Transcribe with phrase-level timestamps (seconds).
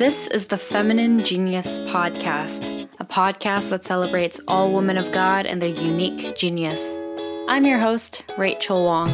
[0.00, 5.60] This is the Feminine Genius Podcast, a podcast that celebrates all women of God and
[5.60, 6.96] their unique genius.
[7.48, 9.10] I'm your host, Rachel Wong.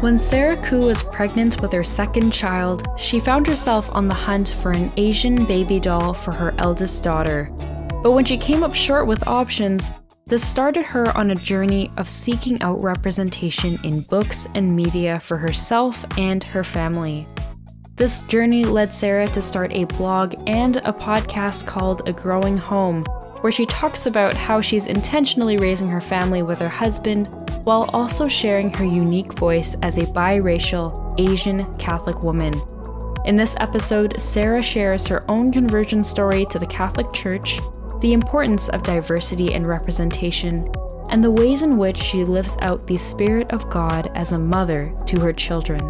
[0.00, 4.50] When Sarah Ku was pregnant with her second child, she found herself on the hunt
[4.50, 7.52] for an Asian baby doll for her eldest daughter.
[8.02, 9.92] But when she came up short with options,
[10.26, 15.36] this started her on a journey of seeking out representation in books and media for
[15.36, 17.28] herself and her family.
[17.94, 23.04] This journey led Sarah to start a blog and a podcast called A Growing Home,
[23.42, 27.28] where she talks about how she's intentionally raising her family with her husband
[27.64, 32.54] while also sharing her unique voice as a biracial Asian Catholic woman.
[33.24, 37.60] In this episode, Sarah shares her own conversion story to the Catholic Church
[38.02, 40.68] the importance of diversity and representation,
[41.08, 44.92] and the ways in which she lives out the Spirit of God as a mother
[45.06, 45.80] to her children.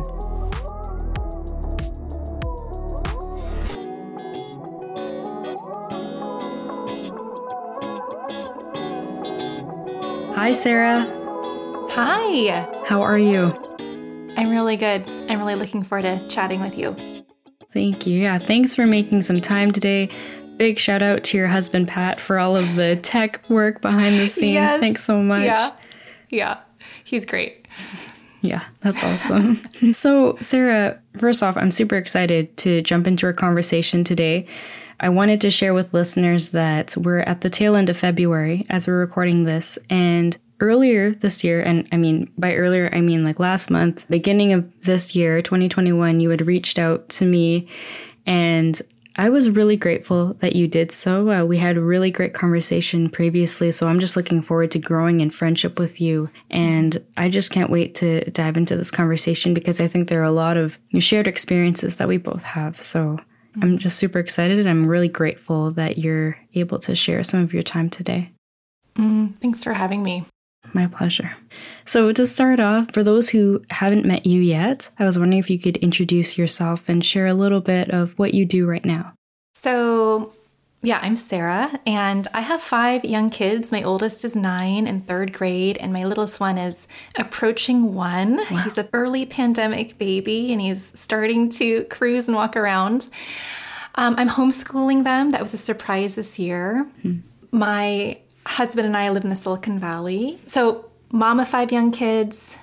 [10.34, 11.06] Hi, Sarah.
[11.92, 12.68] Hi.
[12.84, 13.54] How are you?
[14.36, 15.08] I'm really good.
[15.30, 16.94] I'm really looking forward to chatting with you.
[17.72, 18.20] Thank you.
[18.20, 20.10] Yeah, thanks for making some time today.
[20.62, 24.28] Big shout out to your husband, Pat, for all of the tech work behind the
[24.28, 24.54] scenes.
[24.54, 24.78] Yes.
[24.78, 25.42] Thanks so much.
[25.42, 25.72] Yeah.
[26.30, 26.60] Yeah.
[27.02, 27.66] He's great.
[28.42, 29.60] Yeah, that's awesome.
[29.92, 34.46] so, Sarah, first off, I'm super excited to jump into our conversation today.
[35.00, 38.86] I wanted to share with listeners that we're at the tail end of February as
[38.86, 39.80] we're recording this.
[39.90, 44.52] And earlier this year, and I mean, by earlier, I mean like last month, beginning
[44.52, 47.66] of this year, 2021, you had reached out to me
[48.26, 48.80] and
[49.16, 51.30] I was really grateful that you did so.
[51.30, 55.20] Uh, we had a really great conversation previously, so I'm just looking forward to growing
[55.20, 56.30] in friendship with you.
[56.50, 60.24] And I just can't wait to dive into this conversation because I think there are
[60.24, 62.80] a lot of shared experiences that we both have.
[62.80, 63.18] So
[63.60, 67.52] I'm just super excited and I'm really grateful that you're able to share some of
[67.52, 68.30] your time today.
[68.96, 70.24] Mm, thanks for having me.
[70.72, 71.36] My pleasure.
[71.84, 75.50] So, to start off, for those who haven't met you yet, I was wondering if
[75.50, 79.12] you could introduce yourself and share a little bit of what you do right now.
[79.54, 80.32] So,
[80.82, 83.70] yeah, I'm Sarah, and I have five young kids.
[83.70, 88.38] My oldest is nine in third grade, and my littlest one is approaching one.
[88.38, 88.44] Wow.
[88.64, 93.08] He's an early pandemic baby, and he's starting to cruise and walk around.
[93.94, 95.30] Um, I'm homeschooling them.
[95.32, 96.86] That was a surprise this year.
[97.02, 97.18] Hmm.
[97.52, 100.40] My husband and I live in the Silicon Valley.
[100.46, 102.56] So, mom of five young kids,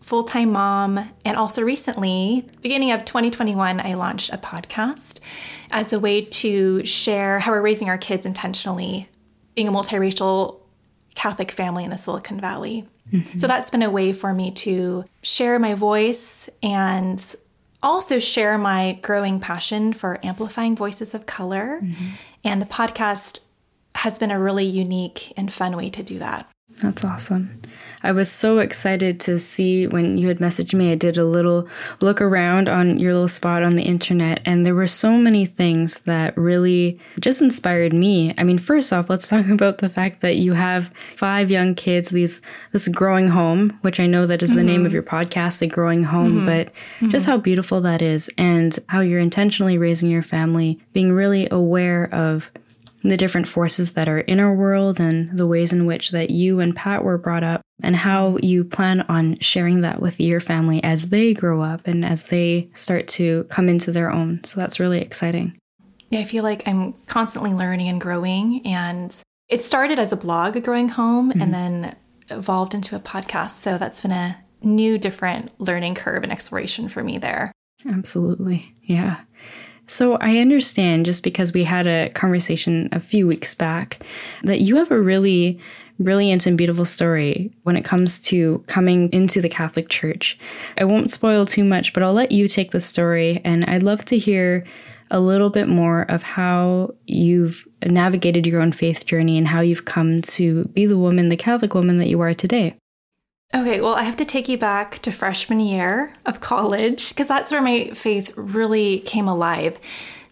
[0.00, 5.20] full time mom, and also recently, beginning of 2021, I launched a podcast
[5.70, 9.08] as a way to share how we're raising our kids intentionally,
[9.54, 10.60] being a multiracial
[11.14, 12.88] Catholic family in the Silicon Valley.
[13.12, 13.38] Mm-hmm.
[13.38, 17.36] So, that's been a way for me to share my voice and
[17.82, 21.80] also share my growing passion for amplifying voices of color.
[21.82, 22.06] Mm-hmm.
[22.44, 23.40] And the podcast
[23.96, 26.50] has been a really unique and fun way to do that.
[26.82, 27.60] That's awesome.
[28.02, 30.92] I was so excited to see when you had messaged me.
[30.92, 31.68] I did a little
[32.00, 36.00] look around on your little spot on the internet, and there were so many things
[36.00, 38.32] that really just inspired me.
[38.38, 42.10] I mean, first off, let's talk about the fact that you have five young kids,
[42.10, 42.40] these
[42.72, 44.66] this growing home, which I know that is the mm-hmm.
[44.66, 44.94] name of mm-hmm.
[44.94, 46.46] your podcast, the growing home, mm-hmm.
[46.46, 47.08] but mm-hmm.
[47.08, 52.08] just how beautiful that is, and how you're intentionally raising your family, being really aware
[52.14, 52.50] of
[53.02, 56.60] the different forces that are in our world and the ways in which that you
[56.60, 60.82] and Pat were brought up and how you plan on sharing that with your family
[60.84, 64.40] as they grow up and as they start to come into their own.
[64.44, 65.56] So that's really exciting.
[66.10, 69.16] Yeah, I feel like I'm constantly learning and growing and
[69.48, 71.40] it started as a blog, a growing home, mm-hmm.
[71.40, 71.96] and then
[72.28, 73.62] evolved into a podcast.
[73.62, 77.52] So that's been a new different learning curve and exploration for me there.
[77.86, 78.74] Absolutely.
[78.82, 79.20] Yeah.
[79.90, 83.98] So I understand just because we had a conversation a few weeks back
[84.44, 85.58] that you have a really
[85.98, 90.38] brilliant and beautiful story when it comes to coming into the Catholic Church.
[90.78, 94.04] I won't spoil too much, but I'll let you take the story and I'd love
[94.06, 94.64] to hear
[95.10, 99.86] a little bit more of how you've navigated your own faith journey and how you've
[99.86, 102.76] come to be the woman, the Catholic woman that you are today.
[103.52, 107.50] Okay, well, I have to take you back to freshman year of college because that's
[107.50, 109.80] where my faith really came alive.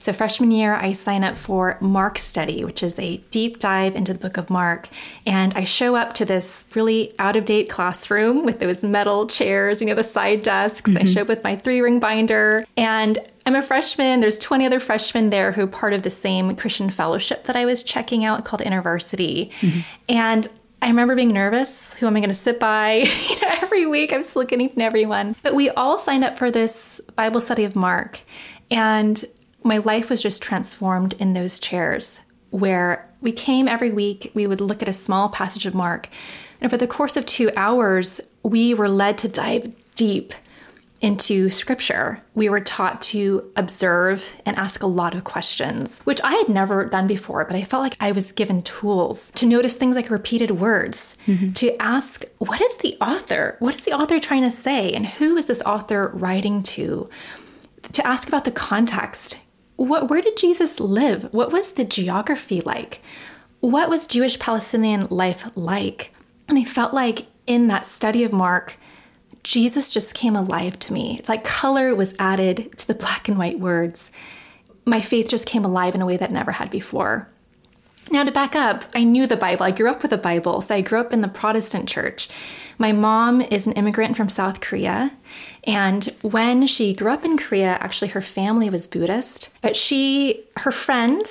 [0.00, 4.12] So, freshman year, I sign up for Mark Study, which is a deep dive into
[4.12, 4.88] the book of Mark.
[5.26, 9.80] And I show up to this really out of date classroom with those metal chairs,
[9.80, 10.88] you know, the side desks.
[10.88, 11.02] Mm-hmm.
[11.02, 12.64] I show up with my three ring binder.
[12.76, 14.20] And I'm a freshman.
[14.20, 17.64] There's 20 other freshmen there who are part of the same Christian fellowship that I
[17.64, 19.50] was checking out called InterVarsity.
[19.50, 19.80] Mm-hmm.
[20.08, 20.48] And
[20.80, 21.92] I remember being nervous.
[21.94, 23.04] Who am I going to sit by?
[23.28, 24.22] you know, every week I'm
[24.70, 25.34] to know everyone.
[25.42, 28.20] But we all signed up for this Bible study of Mark.
[28.70, 29.24] And
[29.64, 32.20] my life was just transformed in those chairs
[32.50, 34.30] where we came every week.
[34.34, 36.08] We would look at a small passage of Mark.
[36.60, 40.32] And for the course of two hours, we were led to dive deep
[41.00, 42.22] into scripture.
[42.34, 46.84] We were taught to observe and ask a lot of questions, which I had never
[46.86, 50.52] done before, but I felt like I was given tools to notice things like repeated
[50.52, 51.52] words, mm-hmm.
[51.52, 53.56] to ask, what is the author?
[53.60, 54.92] What is the author trying to say?
[54.92, 57.08] And who is this author writing to?
[57.92, 59.40] To ask about the context.
[59.76, 61.32] What, where did Jesus live?
[61.32, 63.00] What was the geography like?
[63.60, 66.12] What was Jewish Palestinian life like?
[66.48, 68.78] And I felt like in that study of Mark,
[69.48, 71.16] Jesus just came alive to me.
[71.18, 74.10] It's like color was added to the black and white words.
[74.84, 77.30] My faith just came alive in a way that never had before.
[78.10, 79.64] Now, to back up, I knew the Bible.
[79.64, 82.28] I grew up with the Bible, so I grew up in the Protestant church.
[82.76, 85.12] My mom is an immigrant from South Korea,
[85.64, 90.70] and when she grew up in Korea, actually her family was Buddhist, but she, her
[90.70, 91.22] friend,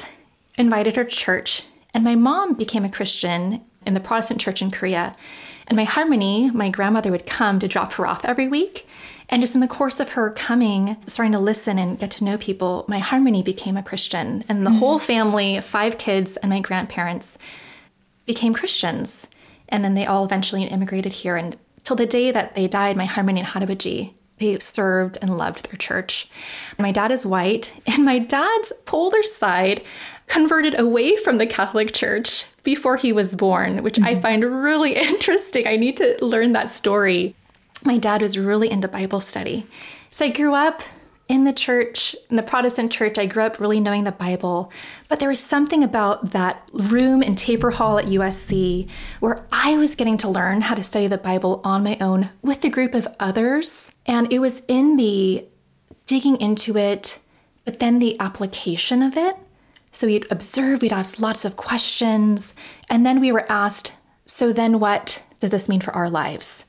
[0.58, 4.70] invited her to church, and my mom became a Christian in the Protestant church in
[4.70, 5.16] Korea.
[5.68, 8.88] And my halmoni, my grandmother would come to drop her off every week.
[9.30, 12.38] And just in the course of her coming, starting to listen and get to know
[12.38, 14.46] people, my halmoni became a Christian.
[14.48, 14.80] And the mm-hmm.
[14.80, 17.38] whole family, five kids and my grandparents,
[18.26, 19.28] became Christians.
[19.68, 21.36] And then they all eventually immigrated here.
[21.36, 25.70] And till the day that they died, my halmoni and Harabaji, they served and loved
[25.70, 26.30] their church.
[26.78, 29.84] My dad is white, and my dad's polar side
[30.28, 34.06] converted away from the Catholic Church before he was born, which mm-hmm.
[34.06, 35.68] I find really interesting.
[35.68, 37.36] I need to learn that story.
[37.84, 39.66] My dad was really into Bible study.
[40.10, 40.84] So I grew up
[41.28, 44.72] in the church, in the Protestant church, I grew up really knowing the Bible,
[45.10, 48.88] but there was something about that room in Taper Hall at USC
[49.20, 52.64] where I was getting to learn how to study the Bible on my own with
[52.64, 53.92] a group of others.
[54.06, 55.46] And it was in the
[56.06, 57.20] digging into it,
[57.66, 59.36] but then the application of it
[59.98, 62.54] so we'd observe, we'd ask lots of questions,
[62.88, 63.94] and then we were asked,
[64.28, 66.66] so then what does this mean for our lives?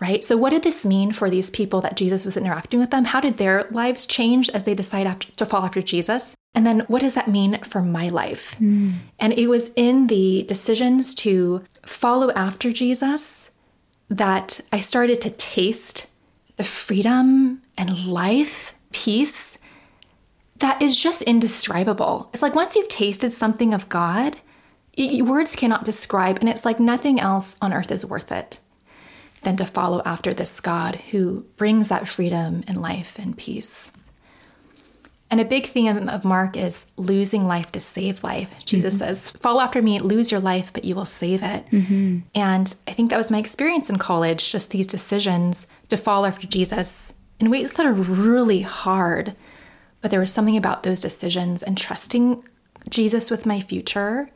[0.00, 0.24] Right?
[0.24, 3.04] So, what did this mean for these people that Jesus was interacting with them?
[3.04, 6.34] How did their lives change as they decide after, to fall after Jesus?
[6.52, 8.56] And then, what does that mean for my life?
[8.58, 8.94] Mm.
[9.20, 13.50] And it was in the decisions to follow after Jesus
[14.10, 16.08] that I started to taste
[16.56, 19.58] the freedom and life, peace
[20.64, 22.30] that is just indescribable.
[22.32, 24.38] It's like once you've tasted something of God,
[24.96, 28.60] words cannot describe, and it's like nothing else on earth is worth it
[29.42, 33.92] than to follow after this God who brings that freedom and life and peace.
[35.30, 38.50] And a big theme of Mark is losing life to save life.
[38.64, 39.04] Jesus mm-hmm.
[39.04, 41.66] says, Follow after me, lose your life, but you will save it.
[41.66, 42.20] Mm-hmm.
[42.34, 46.46] And I think that was my experience in college, just these decisions to follow after
[46.46, 49.36] Jesus in ways that are really hard
[50.04, 52.44] but there was something about those decisions and trusting
[52.90, 54.28] Jesus with my future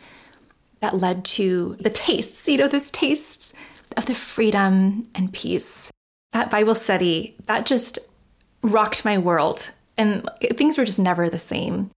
[0.80, 3.52] that led to the tastes, you know, those tastes
[3.94, 5.90] of the freedom and peace.
[6.32, 7.98] That Bible study, that just
[8.62, 9.72] rocked my world.
[9.98, 11.90] And things were just never the same.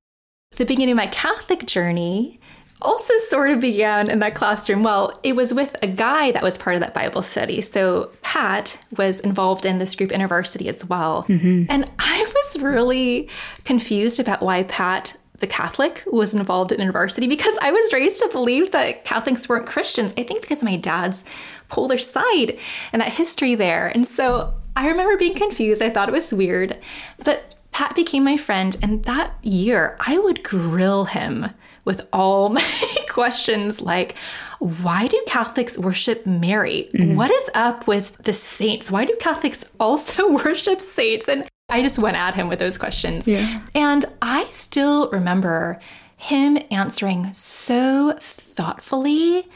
[0.57, 2.40] The beginning of my Catholic journey,
[2.81, 4.83] also sort of began in that classroom.
[4.83, 7.61] Well, it was with a guy that was part of that Bible study.
[7.61, 11.23] So Pat was involved in this group InterVarsity as well.
[11.23, 11.65] Mm-hmm.
[11.69, 13.29] And I was really
[13.63, 18.29] confused about why Pat the Catholic was involved in InterVarsity because I was raised to
[18.31, 20.13] believe that Catholics weren't Christians.
[20.15, 21.25] I think because of my dad's
[21.67, 22.59] polar side
[22.93, 23.87] and that history there.
[23.87, 25.81] And so I remember being confused.
[25.81, 26.77] I thought it was weird.
[27.23, 31.47] But Pat became my friend, and that year I would grill him
[31.83, 32.63] with all my
[33.09, 34.13] questions like
[34.59, 36.91] why do Catholics worship Mary?
[36.93, 37.15] Mm-hmm.
[37.15, 38.91] What is up with the saints?
[38.91, 41.27] Why do Catholics also worship saints?
[41.27, 43.27] And I just went at him with those questions.
[43.27, 43.63] Yeah.
[43.73, 45.79] And I still remember
[46.17, 49.49] him answering so thoughtfully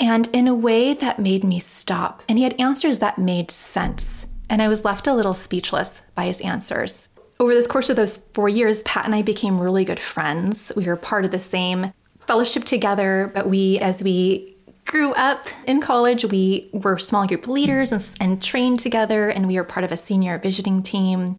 [0.00, 2.22] and in a way that made me stop.
[2.30, 4.24] And he had answers that made sense.
[4.48, 7.10] And I was left a little speechless by his answers
[7.42, 10.70] over this course of those four years, Pat and I became really good friends.
[10.76, 15.80] We were part of the same fellowship together, but we, as we grew up in
[15.80, 19.90] college, we were small group leaders and, and trained together, and we were part of
[19.90, 21.36] a senior visiting team.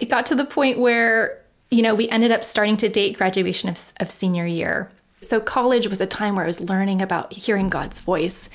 [0.00, 3.68] It got to the point where, you know, we ended up starting to date graduation
[3.68, 4.90] of, of senior year.
[5.20, 8.48] So college was a time where I was learning about hearing God's voice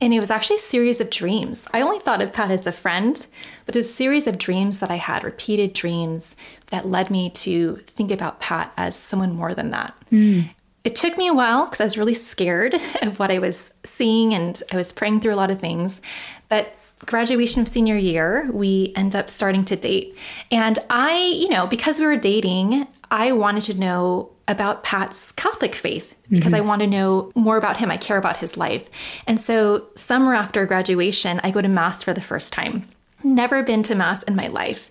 [0.00, 1.66] And it was actually a series of dreams.
[1.72, 3.14] I only thought of Pat as a friend,
[3.64, 6.36] but it was a series of dreams that I had, repeated dreams
[6.66, 9.96] that led me to think about Pat as someone more than that.
[10.12, 10.50] Mm.
[10.82, 14.34] It took me a while because I was really scared of what I was seeing
[14.34, 16.00] and I was praying through a lot of things.
[16.48, 16.74] But
[17.06, 20.16] graduation of senior year, we end up starting to date.
[20.50, 25.74] And I, you know, because we were dating, I wanted to know about Pat's Catholic
[25.74, 26.56] faith because mm-hmm.
[26.56, 27.90] I want to know more about him.
[27.90, 28.88] I care about his life.
[29.26, 32.86] And so, summer after graduation, I go to Mass for the first time.
[33.22, 34.90] Never been to Mass in my life.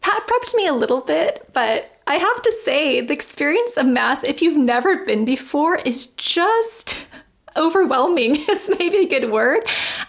[0.00, 4.22] Pat prepped me a little bit, but I have to say, the experience of Mass,
[4.22, 7.06] if you've never been before, is just
[7.56, 9.60] overwhelming is maybe a good word.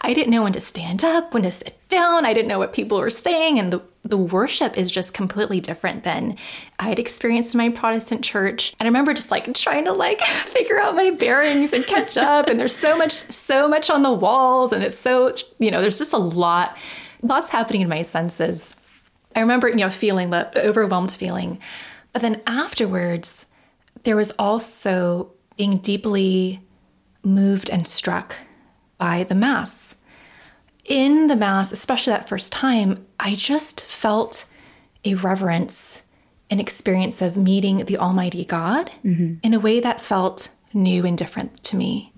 [0.02, 2.26] I didn't know when to stand up, when to sit down.
[2.26, 3.58] I didn't know what people were saying.
[3.58, 6.38] And the, the worship is just completely different than
[6.80, 8.74] I had experienced in my Protestant church.
[8.80, 12.48] And I remember just like trying to like figure out my bearings and catch up.
[12.48, 14.72] and there's so much, so much on the walls.
[14.72, 16.78] And it's so, you know, there's just a lot,
[17.22, 18.76] lots happening in my senses.
[19.36, 21.60] I remember, you know, feeling the overwhelmed feeling.
[22.14, 23.46] But then afterwards,
[24.04, 26.62] there was also being deeply
[27.24, 28.36] moved and struck
[28.98, 29.96] by the Mass.
[30.88, 34.46] In the Mass, especially that first time, I just felt
[35.04, 36.02] a reverence,
[36.50, 39.36] an experience of meeting the Almighty God mm-hmm.
[39.44, 42.14] in a way that felt new and different to me.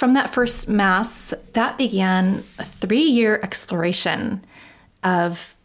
[0.00, 4.44] From that first Mass, that began a three year exploration
[5.04, 5.56] of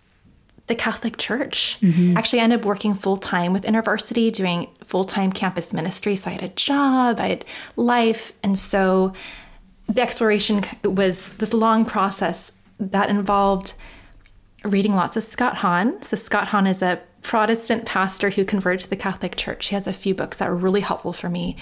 [0.68, 1.80] the Catholic Church.
[1.82, 2.16] Mm-hmm.
[2.16, 6.16] Actually, I ended up working full time with InterVarsity, doing full time campus ministry.
[6.16, 7.46] So I had a job, I had
[7.76, 8.34] life.
[8.44, 9.14] And so
[9.90, 13.74] the exploration was this long process that involved
[14.64, 16.02] reading lots of Scott Hahn.
[16.04, 19.68] So, Scott Hahn is a Protestant pastor who converted to the Catholic Church.
[19.68, 21.58] He has a few books that were really helpful for me.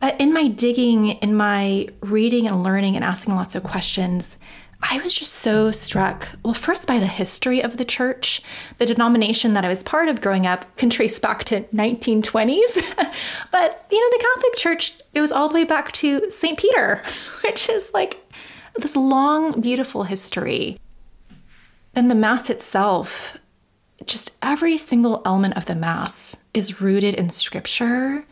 [0.00, 4.36] But in my digging, in my reading and learning and asking lots of questions,
[4.80, 6.28] I was just so struck.
[6.44, 8.42] Well, first by the history of the church.
[8.78, 12.76] The denomination that I was part of growing up can trace back to 1920s.
[13.52, 16.58] but, you know, the Catholic Church goes all the way back to St.
[16.58, 17.02] Peter,
[17.44, 18.24] which is like
[18.76, 20.78] this long, beautiful history.
[21.94, 23.36] And the Mass itself,
[24.06, 28.24] just every single element of the Mass is rooted in Scripture,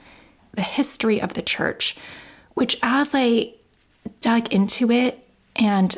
[0.52, 1.96] the history of the church,
[2.54, 3.54] which as I
[4.20, 5.96] dug into it and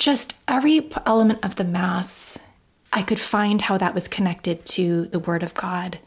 [0.00, 2.36] just every element of the Mass,
[2.92, 6.00] I could find how that was connected to the Word of God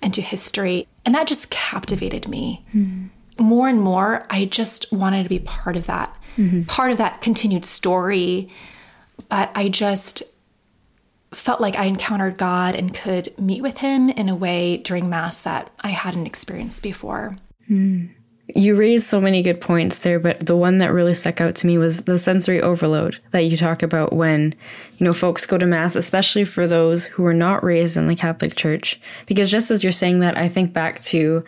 [0.00, 0.86] and to history.
[1.04, 2.64] And that just captivated me.
[2.74, 3.44] Mm-hmm.
[3.44, 6.62] More and more, I just wanted to be part of that, mm-hmm.
[6.62, 8.50] part of that continued story.
[9.28, 10.22] But I just
[11.32, 15.40] felt like I encountered God and could meet with Him in a way during Mass
[15.40, 17.36] that I hadn't experienced before.
[17.68, 18.10] Mm.
[18.54, 21.66] You raised so many good points there, but the one that really stuck out to
[21.66, 24.54] me was the sensory overload that you talk about when,
[24.98, 28.16] you know, folks go to mass, especially for those who were not raised in the
[28.16, 29.00] Catholic Church.
[29.26, 31.44] Because just as you're saying that, I think back to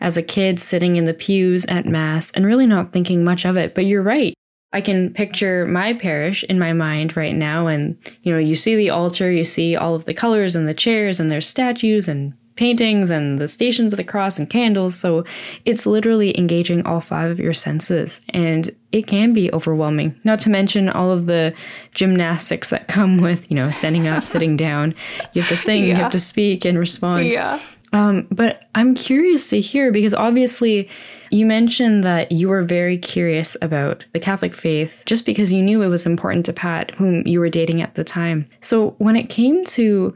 [0.00, 3.56] as a kid sitting in the pews at mass and really not thinking much of
[3.56, 3.74] it.
[3.74, 4.34] But you're right.
[4.72, 8.74] I can picture my parish in my mind right now and you know, you see
[8.74, 12.34] the altar, you see all of the colors and the chairs and there's statues and
[12.56, 14.94] paintings and the stations of the cross and candles.
[14.94, 15.24] So
[15.64, 20.18] it's literally engaging all five of your senses and it can be overwhelming.
[20.24, 21.54] Not to mention all of the
[21.94, 24.94] gymnastics that come with, you know, standing up, sitting down.
[25.32, 25.88] You have to sing, yeah.
[25.88, 27.32] you have to speak and respond.
[27.32, 27.60] Yeah.
[27.92, 30.88] Um, but I'm curious to hear because obviously
[31.30, 35.82] you mentioned that you were very curious about the Catholic faith just because you knew
[35.82, 38.48] it was important to Pat, whom you were dating at the time.
[38.60, 40.14] So when it came to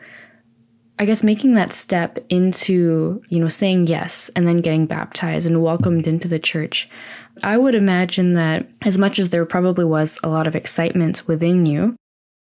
[0.99, 5.63] I guess making that step into, you know, saying yes and then getting baptized and
[5.63, 6.89] welcomed into the church,
[7.43, 11.67] I would imagine that as much as there probably was a lot of excitement within
[11.67, 11.97] you,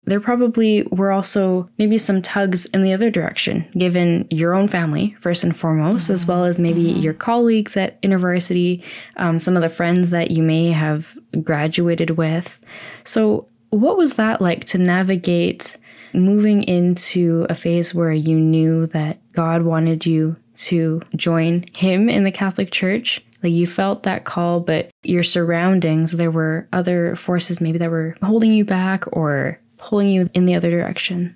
[0.04, 5.14] there probably were also maybe some tugs in the other direction, given your own family,
[5.20, 6.12] first and foremost, mm-hmm.
[6.12, 7.00] as well as maybe mm-hmm.
[7.00, 8.82] your colleagues at university,
[9.16, 12.60] um, some of the friends that you may have graduated with.
[13.04, 15.78] So, what was that like to navigate
[16.14, 22.24] moving into a phase where you knew that God wanted you to join Him in
[22.24, 23.24] the Catholic Church.
[23.42, 28.14] Like you felt that call, but your surroundings, there were other forces maybe that were
[28.22, 31.34] holding you back or pulling you in the other direction.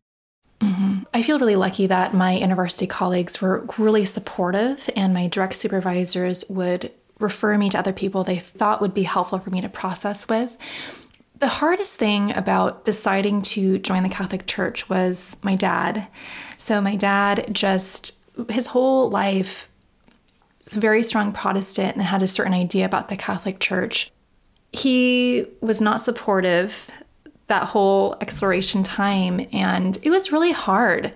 [0.60, 1.00] Mm-hmm.
[1.12, 6.44] I feel really lucky that my university colleagues were really supportive, and my direct supervisors
[6.48, 10.28] would refer me to other people they thought would be helpful for me to process
[10.28, 10.56] with.
[11.38, 16.08] The hardest thing about deciding to join the Catholic Church was my dad.
[16.56, 18.16] So, my dad just,
[18.48, 19.68] his whole life,
[20.64, 24.10] was a very strong Protestant and had a certain idea about the Catholic Church.
[24.72, 26.90] he was not supportive
[27.46, 31.12] that whole exploration time, and it was really hard.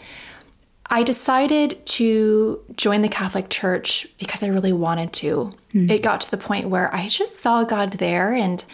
[0.86, 5.52] I decided to join the Catholic Church because I really wanted to.
[5.74, 5.90] Mm.
[5.90, 8.64] It got to the point where I just saw God there and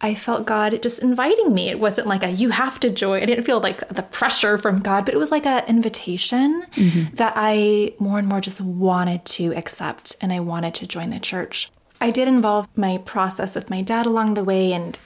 [0.00, 1.68] I felt God just inviting me.
[1.68, 3.22] It wasn't like a you have to join.
[3.22, 7.14] I didn't feel like the pressure from God, but it was like an invitation mm-hmm.
[7.14, 11.18] that I more and more just wanted to accept and I wanted to join the
[11.20, 11.70] church.
[12.00, 14.98] I did involve my process with my dad along the way and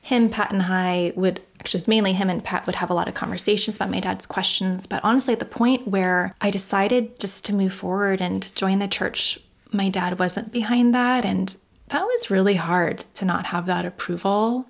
[0.00, 3.06] him, Pat, and I would actually, was mainly him and Pat would have a lot
[3.06, 4.88] of conversations about my dad's questions.
[4.88, 8.88] But honestly, at the point where I decided just to move forward and join the
[8.88, 9.38] church,
[9.70, 11.24] my dad wasn't behind that.
[11.24, 11.56] And
[11.92, 14.66] that was really hard to not have that approval.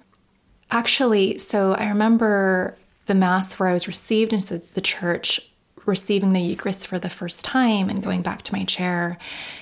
[0.71, 2.77] Actually, so I remember
[3.07, 5.41] the Mass where I was received into the, the church,
[5.87, 9.19] receiving the Eucharist for the first time and going back to my chair.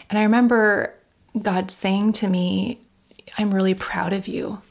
[0.09, 0.95] And I remember
[1.41, 2.81] God saying to me,
[3.37, 4.63] I'm really proud of you.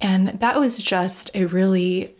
[0.00, 2.12] And that was just a really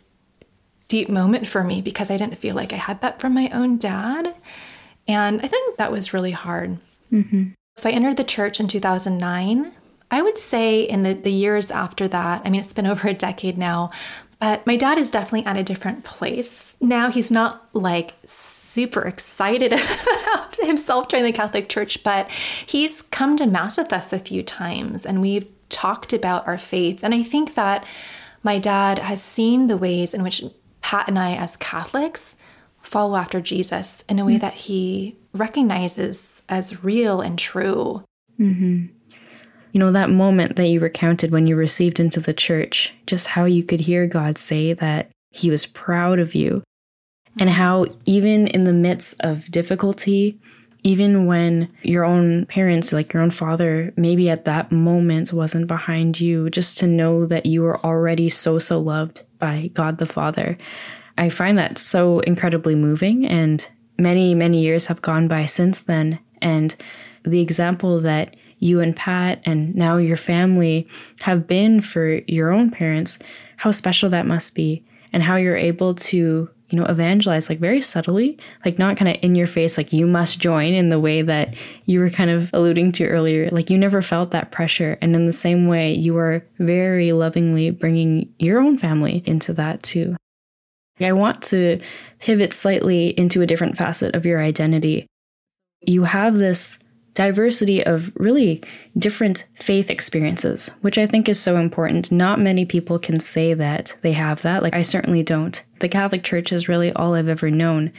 [0.87, 3.77] deep moment for me because I didn't feel like I had that from my own
[3.77, 4.33] dad.
[5.05, 6.79] And I think that was really hard.
[7.11, 7.49] Mm-hmm.
[7.75, 9.73] So I entered the church in 2009.
[10.09, 13.13] I would say in the, the years after that, I mean, it's been over a
[13.13, 13.91] decade now,
[14.39, 16.75] but my dad is definitely at a different place.
[16.79, 23.35] Now he's not like super excited about himself joining the Catholic Church, but he's come
[23.37, 27.03] to Mass with us a few times and we've talked about our faith.
[27.03, 27.85] And I think that
[28.43, 30.43] my dad has seen the ways in which
[30.81, 32.35] Pat and I, as Catholics,
[32.79, 34.41] follow after Jesus in a way mm-hmm.
[34.41, 38.03] that he recognizes as real and true.
[38.39, 38.85] Mm-hmm.
[39.71, 43.45] You know, that moment that you recounted when you received into the church, just how
[43.45, 46.63] you could hear God say that he was proud of you,
[47.39, 47.59] and mm-hmm.
[47.59, 50.39] how even in the midst of difficulty,
[50.83, 56.19] even when your own parents, like your own father, maybe at that moment wasn't behind
[56.19, 60.57] you, just to know that you were already so, so loved by God the Father.
[61.17, 63.27] I find that so incredibly moving.
[63.27, 66.19] And many, many years have gone by since then.
[66.41, 66.75] And
[67.25, 70.87] the example that you and Pat and now your family
[71.21, 73.19] have been for your own parents,
[73.57, 77.79] how special that must be, and how you're able to you know, evangelize like very
[77.79, 81.21] subtly, like not kind of in your face, like you must join in the way
[81.21, 83.49] that you were kind of alluding to earlier.
[83.51, 84.97] Like you never felt that pressure.
[85.01, 89.81] And in the same way, you are very lovingly bringing your own family into that
[89.81, 90.17] too.
[90.99, 91.79] I want to
[92.19, 95.07] pivot slightly into a different facet of your identity.
[95.81, 96.79] You have this
[97.17, 98.61] diversity of really
[98.95, 102.11] different faith experiences, which I think is so important.
[102.11, 104.61] Not many people can say that they have that.
[104.61, 105.63] Like, I certainly don't.
[105.79, 107.91] The Catholic Church is really all I've ever known.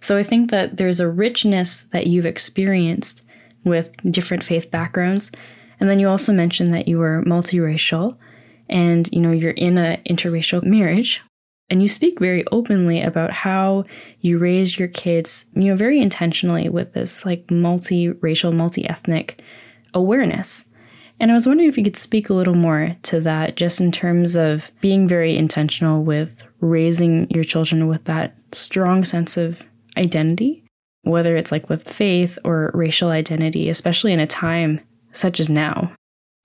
[0.00, 3.22] So I think that there's a richness that you've experienced
[3.64, 5.32] with different faith backgrounds.
[5.80, 8.18] And then you also mentioned that you were multiracial
[8.68, 11.22] and you know you're in an interracial marriage
[11.68, 13.84] and you speak very openly about how
[14.20, 19.42] you raised your kids, you know, very intentionally with this like multi-racial, multi-ethnic
[19.94, 20.66] awareness.
[21.18, 23.90] And I was wondering if you could speak a little more to that, just in
[23.90, 29.64] terms of being very intentional with raising your children with that strong sense of
[29.96, 30.62] identity,
[31.02, 34.80] whether it's like with faith or racial identity, especially in a time
[35.12, 35.92] such as now.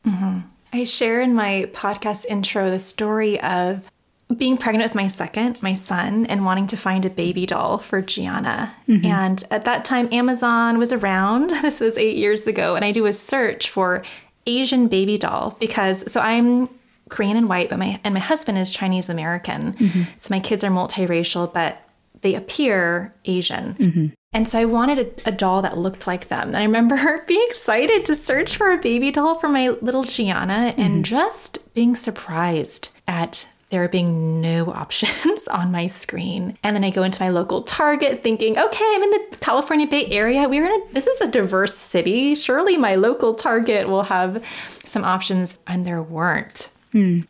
[0.05, 0.47] Mm-hmm.
[0.73, 3.91] I share in my podcast intro the story of
[4.35, 8.01] being pregnant with my second, my son, and wanting to find a baby doll for
[8.01, 8.73] Gianna.
[8.87, 9.05] Mm-hmm.
[9.05, 11.51] And at that time, Amazon was around.
[11.61, 12.75] This was eight years ago.
[12.75, 14.03] And I do a search for
[14.45, 16.67] Asian baby doll because, so I'm
[17.09, 19.73] Korean and white, but my, and my husband is Chinese American.
[19.73, 20.01] Mm-hmm.
[20.15, 21.81] So my kids are multiracial, but
[22.21, 23.75] they appear Asian.
[23.75, 24.07] Mm-hmm.
[24.33, 26.49] And so I wanted a, a, doll that looked like them.
[26.49, 30.73] And I remember being excited to search for a baby doll for my little Gianna
[30.77, 31.01] and mm-hmm.
[31.03, 36.57] just being surprised at there being no options on my screen.
[36.63, 40.05] And then I go into my local Target thinking, okay, I'm in the California Bay
[40.07, 40.47] Area.
[40.47, 42.35] We're in a, this is a diverse city.
[42.35, 44.43] Surely my local Target will have
[44.83, 45.57] some options.
[45.65, 46.69] And there weren't.
[46.91, 47.21] Hmm.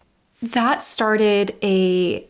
[0.42, 2.28] That started a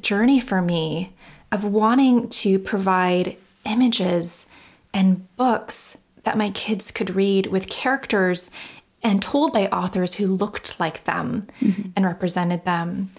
[0.00, 1.12] journey for me
[1.52, 4.46] of wanting to provide images
[4.94, 8.50] and books that my kids could read with characters
[9.02, 11.90] and told by authors who looked like them mm-hmm.
[11.96, 13.10] and represented them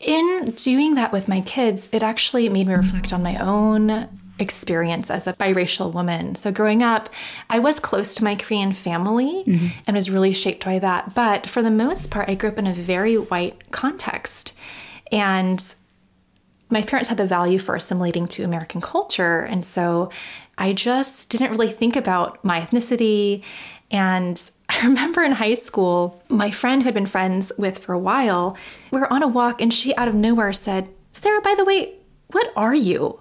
[0.00, 4.08] in doing that with my kids, it actually made me reflect on my own
[4.38, 6.34] experience as a biracial woman.
[6.34, 7.10] So growing up,
[7.50, 9.66] I was close to my Korean family mm-hmm.
[9.86, 11.14] and was really shaped by that.
[11.14, 14.54] But for the most part, I grew up in a very white context.
[15.12, 15.62] And
[16.70, 19.40] my parents had the value for assimilating to American culture.
[19.40, 20.10] And so
[20.56, 23.42] I just didn't really think about my ethnicity.
[23.90, 27.98] And I remember in high school, my friend who had been friends with for a
[27.98, 28.56] while,
[28.90, 31.94] we were on a walk and she out of nowhere said, Sarah, by the way,
[32.28, 33.20] what are you?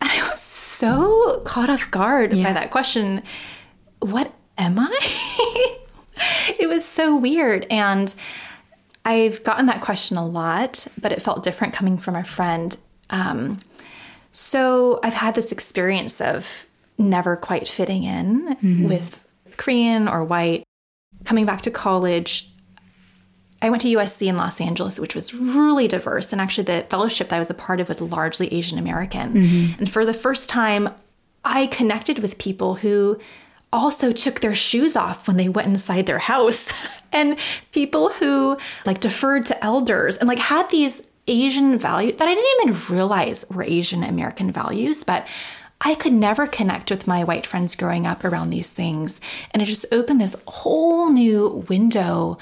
[0.00, 2.44] And I was so caught off guard yeah.
[2.44, 3.22] by that question.
[4.00, 5.78] What am I?
[6.58, 7.66] it was so weird.
[7.70, 8.14] And
[9.04, 12.76] I've gotten that question a lot, but it felt different coming from a friend.
[13.10, 13.60] Um,
[14.32, 16.66] so I've had this experience of
[16.98, 18.88] never quite fitting in mm-hmm.
[18.88, 19.24] with
[19.56, 20.65] Korean or white.
[21.26, 22.50] Coming back to college,
[23.60, 26.32] I went to USC in Los Angeles, which was really diverse.
[26.32, 29.34] And actually, the fellowship that I was a part of was largely Asian American.
[29.34, 29.78] Mm-hmm.
[29.78, 30.88] And for the first time,
[31.44, 33.20] I connected with people who
[33.72, 36.72] also took their shoes off when they went inside their house
[37.12, 37.38] and
[37.72, 42.70] people who like deferred to elders and like had these Asian values that I didn't
[42.70, 45.26] even realize were Asian American values, but
[45.80, 49.20] I could never connect with my white friends growing up around these things.
[49.50, 52.38] And it just opened this whole new window.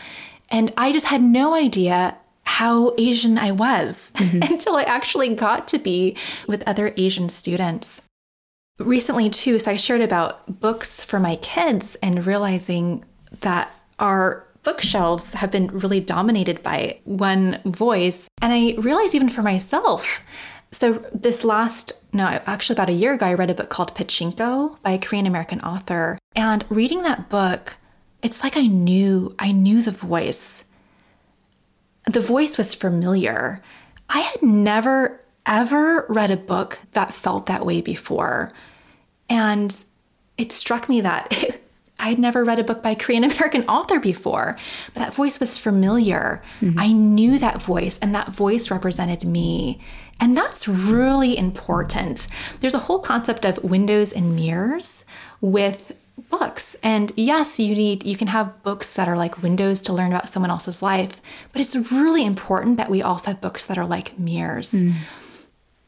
[0.51, 4.43] And I just had no idea how Asian I was mm-hmm.
[4.53, 6.17] until I actually got to be
[6.47, 8.03] with other Asian students
[8.79, 13.05] recently too so i shared about books for my kids and realizing
[13.41, 19.43] that our bookshelves have been really dominated by one voice and i realized even for
[19.43, 20.21] myself
[20.75, 24.77] so this last no actually about a year ago i read a book called pachinko
[24.83, 27.77] by a korean american author and reading that book
[28.23, 30.65] it's like i knew i knew the voice
[32.07, 33.63] the voice was familiar
[34.09, 38.51] i had never ever read a book that felt that way before.
[39.29, 39.85] And
[40.39, 41.61] it struck me that
[41.99, 44.57] I'd never read a book by a Korean American author before,
[44.93, 46.43] but that voice was familiar.
[46.61, 46.79] Mm-hmm.
[46.79, 49.81] I knew that voice, and that voice represented me.
[50.21, 52.29] And that's really important.
[52.61, 55.05] There's a whole concept of windows and mirrors
[55.41, 55.93] with
[56.31, 56.77] books.
[56.83, 60.29] And yes, you need you can have books that are like windows to learn about
[60.29, 61.21] someone else's life,
[61.53, 64.73] but it's really important that we also have books that are like mirrors.
[64.73, 64.95] Mm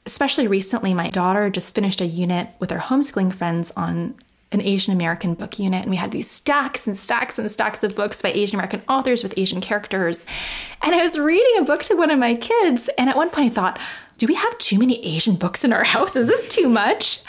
[0.07, 4.15] especially recently, my daughter just finished a unit with her homeschooling friends on
[4.53, 7.97] an Asian American book unit, and we had these stacks and stacks and stacks of
[7.97, 10.25] books by Asian American authors with Asian characters.
[10.83, 13.51] And I was reading a book to one of my kids, and at one point
[13.51, 13.81] I thought,
[14.19, 16.17] do we have too many Asian books in our house?
[16.17, 17.21] Is this too much?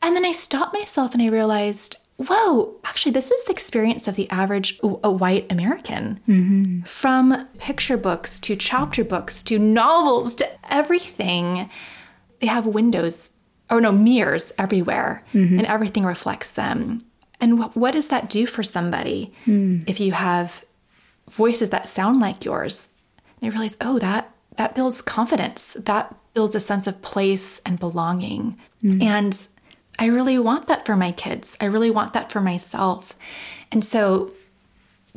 [0.00, 4.16] And then I stopped myself and I realized, whoa, actually, this is the experience of
[4.16, 6.20] the average a white American.
[6.28, 6.82] Mm-hmm.
[6.82, 11.70] From picture books to chapter books to novels to everything
[12.42, 13.30] they have windows
[13.70, 15.58] or no mirrors everywhere mm-hmm.
[15.58, 16.98] and everything reflects them
[17.40, 19.82] and wh- what does that do for somebody mm.
[19.88, 20.64] if you have
[21.30, 22.88] voices that sound like yours
[23.40, 27.78] and you realize oh that that builds confidence that builds a sense of place and
[27.78, 28.58] belonging.
[28.82, 29.02] Mm.
[29.02, 29.48] and
[29.98, 31.56] i really want that for my kids.
[31.60, 33.16] I really want that for myself.
[33.70, 34.32] And so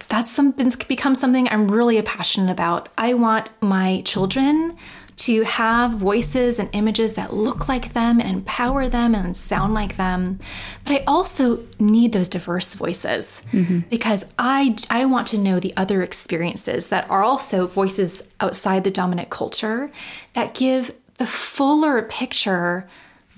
[0.10, 2.90] that's something become something i'm really passionate about.
[2.98, 4.78] I want my children
[5.18, 9.96] to have voices and images that look like them and empower them and sound like
[9.96, 10.40] them.
[10.84, 13.80] But I also need those diverse voices mm-hmm.
[13.90, 18.92] because I, I want to know the other experiences that are also voices outside the
[18.92, 19.90] dominant culture
[20.34, 22.90] that give the fuller picture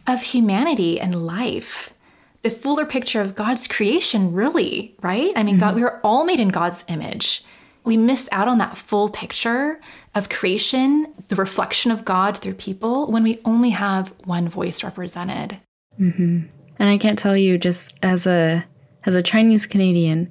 [0.08, 1.94] of humanity and life.
[2.42, 5.34] The fuller picture of God's creation, really, right?
[5.36, 5.60] I mean, mm-hmm.
[5.60, 7.44] God, we are all made in God's image
[7.88, 9.80] we miss out on that full picture
[10.18, 15.60] of creation, the reflection of God through people, when we only have one voice represented.
[16.00, 16.48] Mm-hmm.
[16.80, 18.66] And I can't tell you, just as a
[19.06, 20.30] as a Chinese Canadian,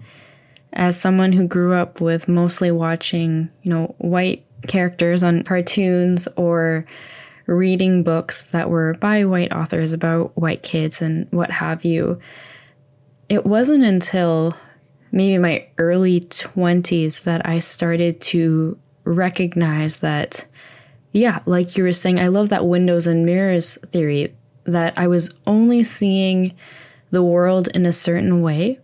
[0.72, 6.84] as someone who grew up with mostly watching, you know, white characters on cartoons or
[7.46, 12.18] reading books that were by white authors about white kids and what have you.
[13.28, 14.54] It wasn't until
[15.12, 20.44] maybe my early 20s that I started to recognize that,
[21.12, 25.34] yeah, like you were saying, I love that windows and mirrors theory, that I was
[25.46, 26.54] only seeing
[27.10, 28.78] the world in a certain way.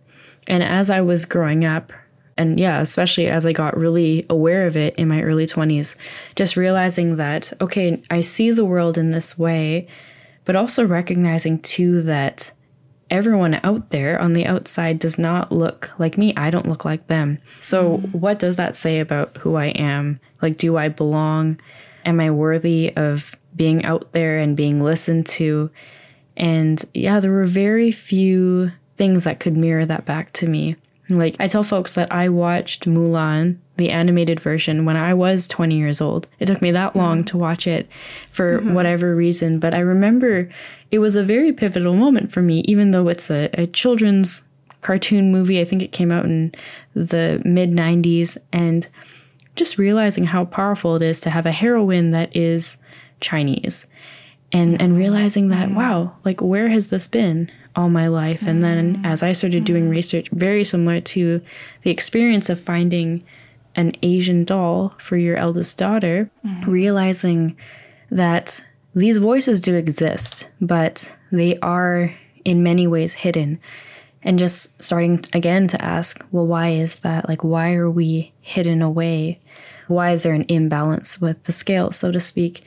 [0.47, 1.93] And as I was growing up,
[2.37, 5.95] and yeah, especially as I got really aware of it in my early 20s,
[6.35, 9.87] just realizing that, okay, I see the world in this way,
[10.45, 12.51] but also recognizing too that
[13.13, 16.33] everyone out there on the outside does not look like me.
[16.35, 17.37] I don't look like them.
[17.61, 18.15] So, mm.
[18.15, 20.19] what does that say about who I am?
[20.41, 21.59] Like, do I belong?
[22.05, 25.69] Am I worthy of being out there and being listened to?
[26.35, 30.75] And yeah, there were very few things that could mirror that back to me.
[31.09, 35.77] Like, I tell folks that I watched Mulan, the animated version, when I was 20
[35.77, 36.27] years old.
[36.39, 37.25] It took me that long mm-hmm.
[37.25, 37.87] to watch it
[38.31, 38.73] for mm-hmm.
[38.73, 39.59] whatever reason.
[39.59, 40.49] But I remember
[40.93, 44.43] it was a very pivotal moment for me, even though it's a, a children's
[44.81, 45.59] cartoon movie.
[45.59, 46.53] I think it came out in
[46.93, 48.37] the mid 90s.
[48.51, 48.87] And
[49.55, 52.77] just realizing how powerful it is to have a heroine that is
[53.21, 53.87] Chinese.
[54.51, 54.99] And, and mm-hmm.
[54.99, 55.77] realizing that, mm-hmm.
[55.77, 58.43] wow, like where has this been all my life?
[58.43, 59.05] And then mm-hmm.
[59.05, 61.41] as I started doing research, very similar to
[61.81, 63.23] the experience of finding
[63.75, 66.29] an Asian doll for your eldest daughter,
[66.67, 67.57] realizing
[68.11, 68.63] that
[68.95, 72.13] these voices do exist, but they are
[72.45, 73.59] in many ways hidden.
[74.21, 77.27] And just starting again to ask, well, why is that?
[77.27, 79.39] Like, why are we hidden away?
[79.87, 82.63] Why is there an imbalance with the scale, so to speak?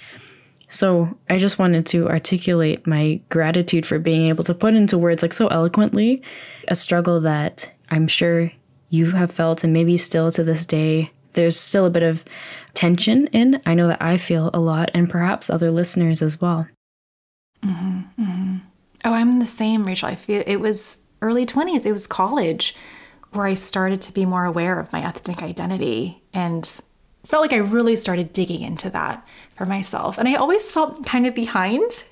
[0.68, 5.22] So I just wanted to articulate my gratitude for being able to put into words
[5.22, 6.22] like so eloquently
[6.68, 8.50] a struggle that I'm sure
[8.90, 12.24] you have felt and maybe still to this day there's still a bit of
[12.74, 13.60] tension in.
[13.64, 16.66] I know that I feel a lot and perhaps other listeners as well.
[17.62, 18.56] Mm-hmm, mm-hmm.
[19.04, 20.08] Oh, I'm the same, Rachel.
[20.08, 22.74] I feel it was early 20s, it was college
[23.30, 26.64] where I started to be more aware of my ethnic identity and
[27.24, 30.18] felt like I really started digging into that for myself.
[30.18, 32.04] And I always felt kind of behind,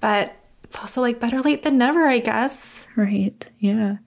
[0.00, 2.84] but it's also like better late than never, I guess.
[2.96, 3.48] Right.
[3.58, 3.98] Yeah.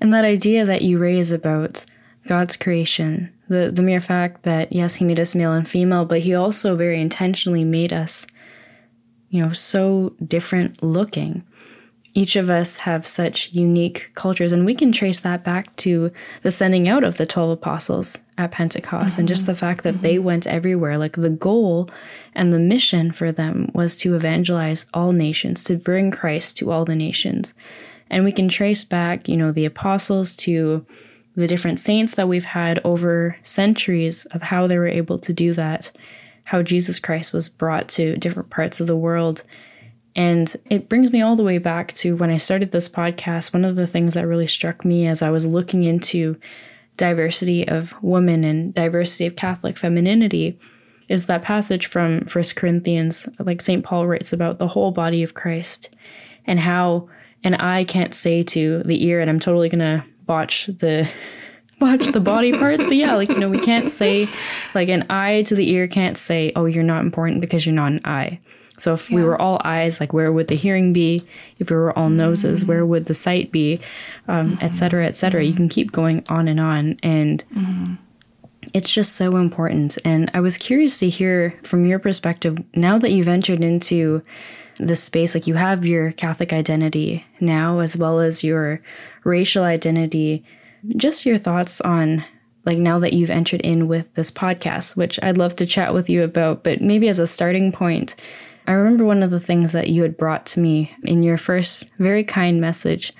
[0.00, 1.84] And that idea that you raise about
[2.28, 6.20] God's creation, the, the mere fact that, yes, He made us male and female, but
[6.20, 8.26] He also very intentionally made us,
[9.30, 11.44] you know, so different looking.
[12.14, 16.50] Each of us have such unique cultures, and we can trace that back to the
[16.50, 19.52] sending out of the 12 apostles at Pentecost and just mm-hmm.
[19.52, 20.24] the fact that they mm-hmm.
[20.24, 20.96] went everywhere.
[20.96, 21.90] Like the goal
[22.34, 26.86] and the mission for them was to evangelize all nations, to bring Christ to all
[26.86, 27.52] the nations.
[28.08, 30.86] And we can trace back, you know, the apostles to
[31.36, 35.52] the different saints that we've had over centuries of how they were able to do
[35.52, 35.92] that,
[36.44, 39.42] how Jesus Christ was brought to different parts of the world.
[40.14, 43.52] And it brings me all the way back to when I started this podcast.
[43.52, 46.38] One of the things that really struck me as I was looking into
[46.96, 50.58] diversity of women and diversity of Catholic femininity
[51.08, 53.84] is that passage from First Corinthians, like St.
[53.84, 55.94] Paul writes about the whole body of Christ
[56.46, 57.08] and how
[57.44, 61.08] an eye can't say to the ear, and I'm totally gonna botch the
[61.78, 64.28] botch the body parts, but yeah, like you know, we can't say
[64.74, 67.92] like an eye to the ear can't say, "Oh, you're not important because you're not
[67.92, 68.40] an eye."
[68.78, 71.26] So if we were all eyes, like where would the hearing be?
[71.58, 73.80] If we were all noses, where would the sight be?
[74.28, 75.42] Um, Et cetera, et cetera.
[75.42, 77.42] You can keep going on and on, and
[78.74, 79.96] it's just so important.
[80.04, 84.22] And I was curious to hear from your perspective now that you've entered into
[84.78, 88.82] this space, like you have your Catholic identity now, as well as your
[89.26, 90.44] racial identity,
[90.96, 92.24] just your thoughts on
[92.64, 96.10] like now that you've entered in with this podcast, which I'd love to chat with
[96.10, 98.16] you about, but maybe as a starting point,
[98.66, 101.88] I remember one of the things that you had brought to me in your first
[101.98, 103.12] very kind message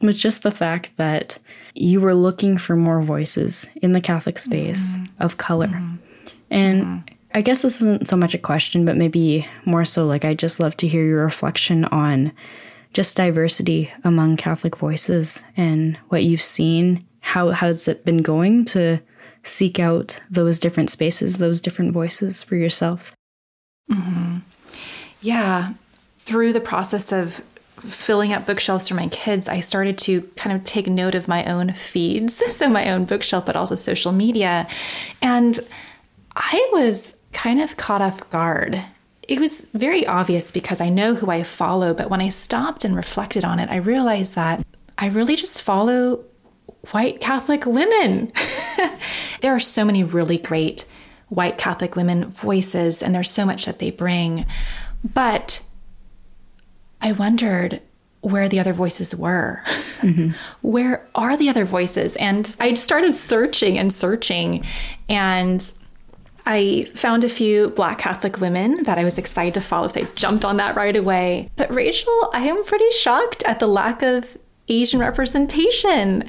[0.00, 1.38] was just the fact that
[1.74, 5.22] you were looking for more voices in the Catholic space mm-hmm.
[5.22, 5.68] of color.
[5.68, 5.96] Mm-hmm.
[6.50, 7.14] And mm-hmm.
[7.34, 10.60] I guess this isn't so much a question, but maybe more so like I just
[10.60, 12.32] love to hear your reflection on
[12.92, 17.04] just diversity among Catholic voices and what you've seen.
[17.20, 19.00] How has it been going to
[19.44, 23.14] seek out those different spaces, those different voices for yourself?
[23.90, 24.38] Mm-hmm.
[25.20, 25.74] Yeah.
[26.18, 27.42] Through the process of
[27.80, 31.44] filling up bookshelves for my kids, I started to kind of take note of my
[31.44, 34.68] own feeds, so my own bookshelf, but also social media.
[35.20, 35.58] And
[36.36, 38.82] I was kind of caught off guard.
[39.28, 42.96] It was very obvious because I know who I follow, but when I stopped and
[42.96, 44.64] reflected on it, I realized that
[44.98, 46.24] I really just follow
[46.90, 48.32] white Catholic women.
[49.40, 50.86] there are so many really great
[51.28, 54.44] white Catholic women voices, and there's so much that they bring.
[55.14, 55.62] But
[57.00, 57.80] I wondered
[58.20, 59.62] where the other voices were.
[60.02, 60.30] Mm-hmm.
[60.62, 62.16] Where are the other voices?
[62.16, 64.66] And I started searching and searching,
[65.08, 65.72] and
[66.44, 70.04] I found a few Black Catholic women that I was excited to follow, so I
[70.14, 71.50] jumped on that right away.
[71.56, 74.36] But Rachel, I am pretty shocked at the lack of
[74.68, 76.28] Asian representation.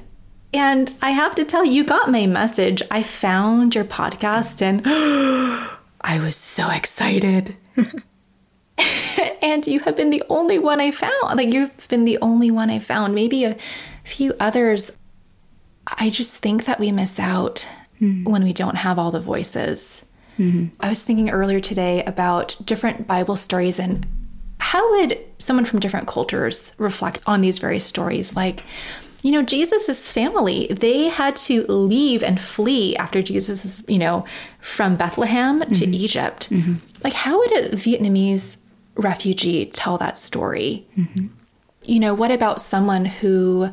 [0.54, 2.84] And I have to tell you, you got my message.
[2.92, 4.82] I found your podcast and
[6.02, 7.56] I was so excited.
[9.42, 11.38] and you have been the only one I found.
[11.38, 13.16] Like, you've been the only one I found.
[13.16, 13.58] Maybe a
[14.04, 14.92] few others.
[15.88, 17.68] I just think that we miss out
[18.04, 18.30] Mm-hmm.
[18.30, 20.04] when we don't have all the voices.
[20.38, 20.76] Mm-hmm.
[20.82, 24.06] I was thinking earlier today about different Bible stories and
[24.60, 28.36] how would someone from different cultures reflect on these various stories?
[28.36, 28.64] Like,
[29.22, 34.26] you know, Jesus' family, they had to leave and flee after Jesus, you know,
[34.60, 35.94] from Bethlehem to mm-hmm.
[35.94, 36.50] Egypt.
[37.06, 38.58] Like, how would a Vietnamese
[38.96, 40.86] refugee tell that story?
[41.84, 43.70] You know, what about someone who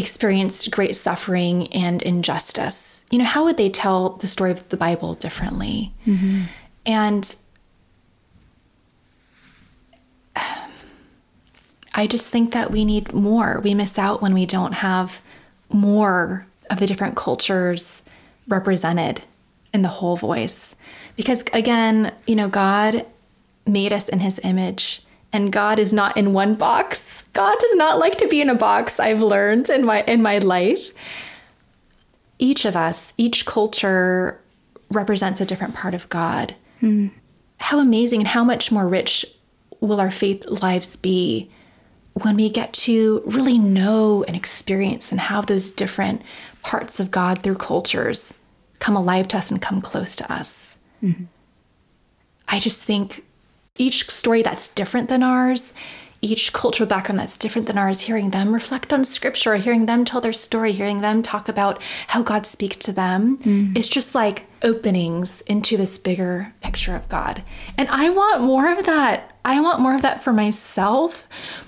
[0.00, 3.04] experienced great suffering and injustice.
[3.10, 5.92] You know, how would they tell the story of the Bible differently?
[6.06, 6.42] Mm-hmm.
[6.86, 7.36] And
[11.94, 13.60] I just think that we need more.
[13.62, 15.20] We miss out when we don't have
[15.68, 18.02] more of the different cultures
[18.48, 19.22] represented
[19.74, 20.74] in the whole voice.
[21.16, 23.06] Because again, you know, God
[23.66, 27.22] made us in his image and God is not in one box.
[27.32, 30.38] God does not like to be in a box, I've learned in my in my
[30.38, 30.90] life.
[32.38, 34.40] Each of us, each culture
[34.90, 36.54] represents a different part of God.
[36.82, 37.10] Mm.
[37.58, 39.26] How amazing and how much more rich
[39.80, 41.50] will our faith lives be
[42.14, 46.22] when we get to really know and experience and have those different
[46.62, 48.34] parts of God through cultures
[48.78, 50.76] come alive to us and come close to us.
[51.02, 51.24] Mm-hmm.
[52.48, 53.24] I just think
[53.80, 55.72] each story that's different than ours,
[56.20, 60.20] each cultural background that's different than ours, hearing them reflect on scripture, hearing them tell
[60.20, 63.74] their story, hearing them talk about how God speaks to them, mm.
[63.74, 67.42] it's just like openings into this bigger picture of God.
[67.78, 69.32] And I want more of that.
[69.46, 71.24] I want more of that for myself.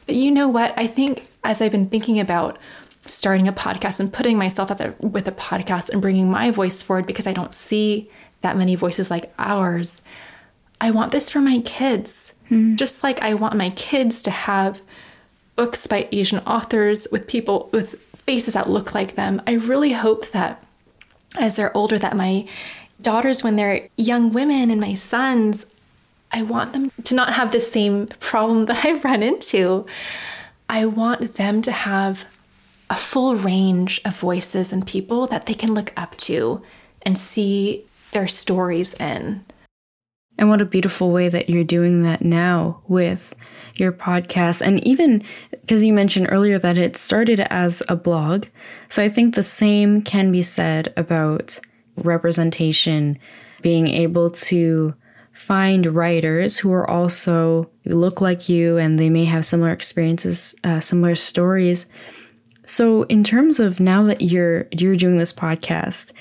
[0.07, 0.75] But you know what?
[0.77, 2.59] I think as I've been thinking about
[3.07, 6.83] starting a podcast and putting myself out there with a podcast and bringing my voice
[6.83, 8.11] forward because I don't see
[8.43, 10.03] that many voices like ours.
[10.83, 12.35] I want this for my kids.
[12.51, 12.77] Mm.
[12.77, 14.83] Just like I want my kids to have
[15.55, 19.41] books by Asian authors with people with faces that look like them.
[19.47, 20.63] I really hope that
[21.39, 22.47] as they're older that my
[23.01, 25.67] daughters when they're young women and my sons
[26.33, 29.87] I want them to not have the same problem that I've run into.
[30.69, 32.25] I want them to have
[32.91, 36.63] a full range of voices and people that they can look up to
[37.03, 39.45] and see their stories in.
[40.39, 43.35] And what a beautiful way that you're doing that now with
[43.77, 44.61] your podcast.
[44.61, 48.47] And even because you mentioned earlier that it started as a blog.
[48.89, 51.59] So I think the same can be said about
[51.97, 53.19] representation,
[53.61, 54.95] being able to
[55.33, 60.81] find writers who are also look like you and they may have similar experiences, uh,
[60.81, 61.87] similar stories.
[62.67, 66.13] So in terms of now that you're you're doing this podcast,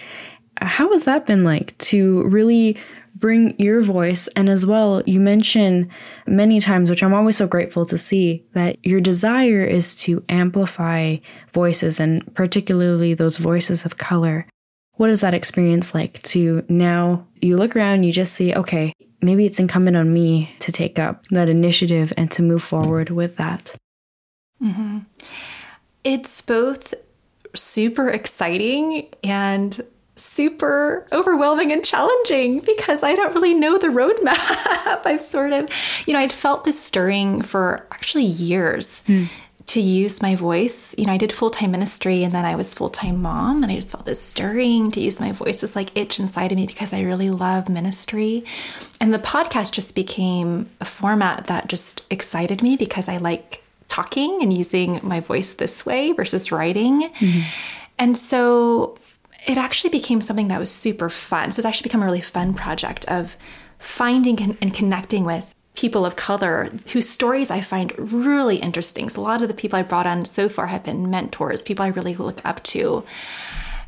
[0.58, 2.78] how has that been like to really
[3.21, 4.27] bring your voice.
[4.36, 5.89] And as well, you mention
[6.27, 11.17] many times, which I'm always so grateful to see, that your desire is to amplify
[11.53, 14.45] voices and particularly those voices of color.
[14.95, 19.45] What is that experience like to now you look around, you just see, okay, maybe
[19.45, 23.75] it's incumbent on me to take up that initiative and to move forward with that?
[24.62, 24.99] Mm-hmm.
[26.03, 26.93] It's both
[27.55, 29.81] super exciting and
[30.21, 35.01] super overwhelming and challenging because I don't really know the roadmap.
[35.05, 35.69] I've sort of,
[36.05, 39.03] you know, I'd felt this stirring for actually years.
[39.07, 39.27] Mm.
[39.67, 40.93] To use my voice.
[40.97, 43.71] You know, I did full time ministry and then I was full time mom, and
[43.71, 46.67] I just felt this stirring to use my voice, this like itch inside of me
[46.67, 48.43] because I really love ministry.
[48.99, 54.41] And the podcast just became a format that just excited me because I like talking
[54.41, 57.03] and using my voice this way versus writing.
[57.03, 57.41] Mm-hmm.
[57.97, 58.97] And so
[59.47, 61.51] it actually became something that was super fun.
[61.51, 63.36] So it's actually become a really fun project of
[63.80, 69.10] finding and connecting with people of color whose stories I find really interesting.
[69.10, 71.84] So a lot of the people I brought on so far have been mentors, people
[71.84, 73.04] I really look up to.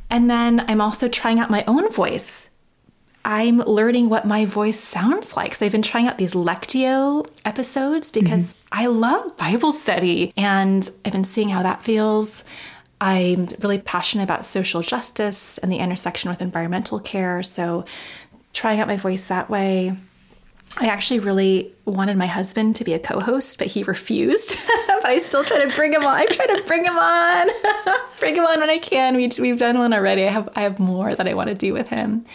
[0.10, 2.50] And then I'm also trying out my own voice.
[3.26, 5.56] I'm learning what my voice sounds like.
[5.56, 8.68] So I've been trying out these Lectio episodes because mm-hmm.
[8.72, 12.44] I love Bible study and I've been seeing how that feels.
[13.04, 17.44] I'm really passionate about social justice and the intersection with environmental care.
[17.44, 17.84] So,
[18.54, 19.94] trying out my voice that way.
[20.80, 24.58] I actually really wanted my husband to be a co host, but he refused.
[24.88, 26.14] but I still try to bring him on.
[26.14, 27.50] I try to bring him on,
[28.20, 29.18] bring him on when I can.
[29.18, 30.26] We, we've done one already.
[30.26, 32.26] I have, I have more that I want to do with him.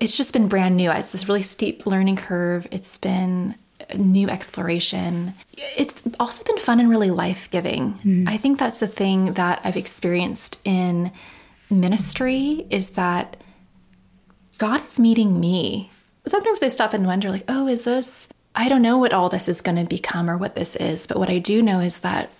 [0.00, 0.90] It's just been brand new.
[0.90, 2.66] It's this really steep learning curve.
[2.72, 3.54] It's been
[3.94, 5.34] new exploration.
[5.76, 7.94] It's also been fun and really life giving.
[8.04, 8.28] Mm.
[8.28, 11.12] I think that's the thing that I've experienced in
[11.70, 13.36] ministry is that
[14.58, 15.90] God is meeting me.
[16.26, 18.26] Sometimes I stop and wonder, like, oh, is this?
[18.54, 21.18] I don't know what all this is going to become or what this is, but
[21.18, 22.30] what I do know is that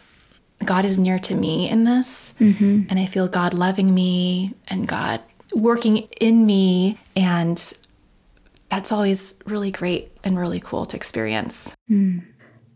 [0.64, 2.32] God is near to me in this.
[2.40, 2.84] Mm-hmm.
[2.88, 5.20] And I feel God loving me and God
[5.54, 6.98] working in me.
[7.14, 7.72] And
[8.68, 11.74] that's always really great and really cool to experience.
[11.90, 12.24] Mm.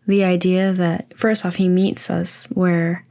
[0.07, 3.07] The idea that, first off, he meets us where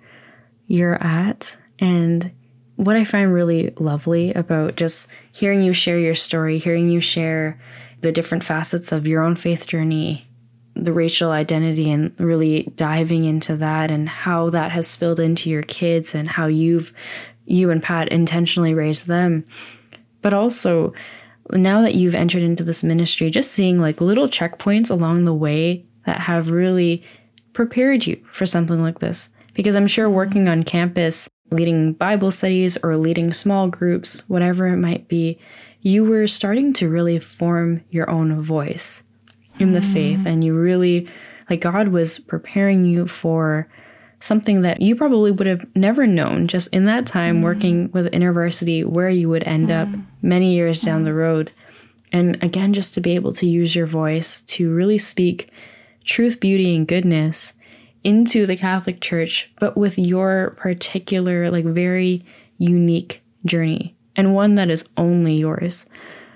[0.68, 1.58] you're at.
[1.80, 2.32] And
[2.76, 7.60] what I find really lovely about just hearing you share your story, hearing you share
[8.02, 10.28] the different facets of your own faith journey,
[10.76, 15.64] the racial identity and really diving into that and how that has spilled into your
[15.64, 16.94] kids and how you've
[17.46, 19.44] you and Pat intentionally raised them.
[20.22, 20.94] But also
[21.52, 25.86] now that you've entered into this ministry, just seeing like little checkpoints along the way
[26.06, 27.04] that have really
[27.54, 29.30] prepared you for something like this.
[29.54, 34.78] Because I'm sure working on campus, leading Bible studies or leading small groups, whatever it
[34.78, 35.39] might be,
[35.82, 39.04] you were starting to really form your own voice
[39.60, 39.93] in the mm.
[39.93, 40.26] faith.
[40.26, 41.10] And you really,
[41.50, 43.68] like, God was preparing you for
[44.20, 47.44] something that you probably would have never known just in that time mm.
[47.44, 49.82] working with InterVarsity where you would end mm.
[49.82, 51.52] up many years down the road.
[52.12, 55.50] And again, just to be able to use your voice to really speak
[56.04, 57.54] truth, beauty, and goodness
[58.04, 62.26] into the Catholic Church, but with your particular, like, very
[62.58, 65.86] unique journey and one that is only yours.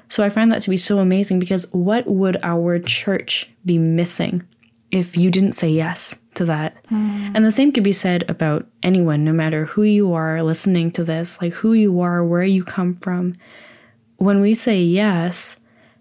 [0.09, 4.43] So I find that to be so amazing because what would our church be missing
[4.93, 6.81] if you didn't say yes to that?
[6.85, 7.31] Mm.
[7.35, 11.03] And the same could be said about anyone, no matter who you are listening to
[11.03, 13.33] this, like who you are, where you come from.
[14.17, 15.57] When we say yes,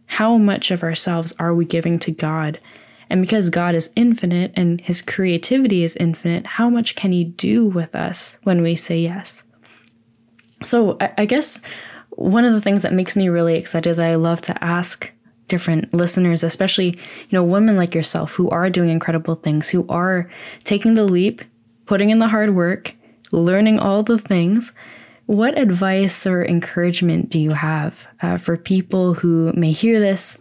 [0.06, 2.60] how much of ourselves are we giving to God?
[3.08, 7.66] And because God is infinite and his creativity is infinite, how much can he do
[7.66, 9.42] with us when we say yes?
[10.64, 11.62] So I, I guess
[12.10, 15.10] one of the things that makes me really excited that I love to ask
[15.48, 20.30] different listeners, especially, you know, women like yourself who are doing incredible things, who are
[20.64, 21.42] taking the leap,
[21.86, 22.94] putting in the hard work,
[23.30, 24.72] learning all the things.
[25.26, 30.38] What advice or encouragement do you have uh, for people who may hear this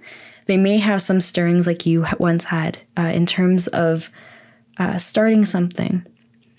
[0.51, 4.09] they may have some stirrings like you once had uh, in terms of
[4.77, 6.05] uh, starting something,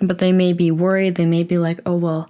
[0.01, 1.17] but they may be worried.
[1.17, 2.27] They may be like, oh, well,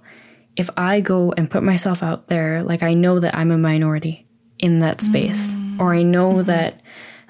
[0.57, 4.27] if I go and put myself out there, like I know that I'm a minority
[4.59, 5.62] in that space, mm.
[5.83, 6.43] Or I know mm-hmm.
[6.43, 6.81] that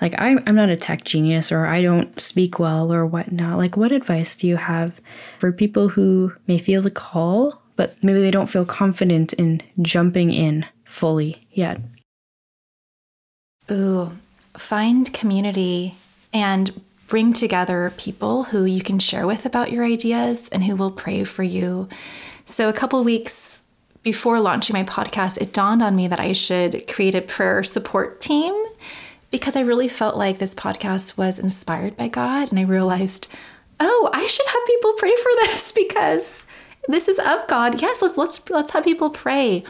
[0.02, 3.58] like I, I'm not a tech genius or I don't speak well or whatnot.
[3.58, 5.00] Like, what advice do you have
[5.40, 10.32] for people who may feel the call, but maybe they don't feel confident in jumping
[10.32, 11.80] in fully yet?
[13.72, 14.12] Ooh,
[14.58, 15.96] find community
[16.34, 20.92] and bring together people who you can share with about your ideas and who will
[20.92, 21.88] pray for you.
[22.46, 23.53] So, a couple weeks
[24.04, 28.20] before launching my podcast, it dawned on me that I should create a prayer support
[28.20, 28.54] team
[29.32, 32.52] because I really felt like this podcast was inspired by God.
[32.52, 33.30] And I realized,
[33.80, 36.44] oh, I should have people pray for this because
[36.88, 37.82] this is of God.
[37.82, 39.64] Yes, let's let's let's have people pray.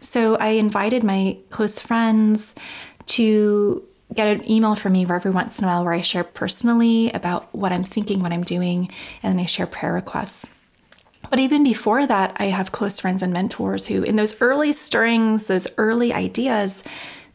[0.00, 2.54] So I invited my close friends
[3.06, 7.10] to get an email from me every once in a while where I share personally
[7.12, 8.90] about what I'm thinking, what I'm doing,
[9.22, 10.50] and then I share prayer requests.
[11.30, 15.44] But even before that, I have close friends and mentors who, in those early stirrings,
[15.44, 16.82] those early ideas,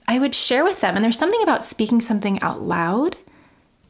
[0.07, 0.95] I would share with them.
[0.95, 3.17] And there's something about speaking something out loud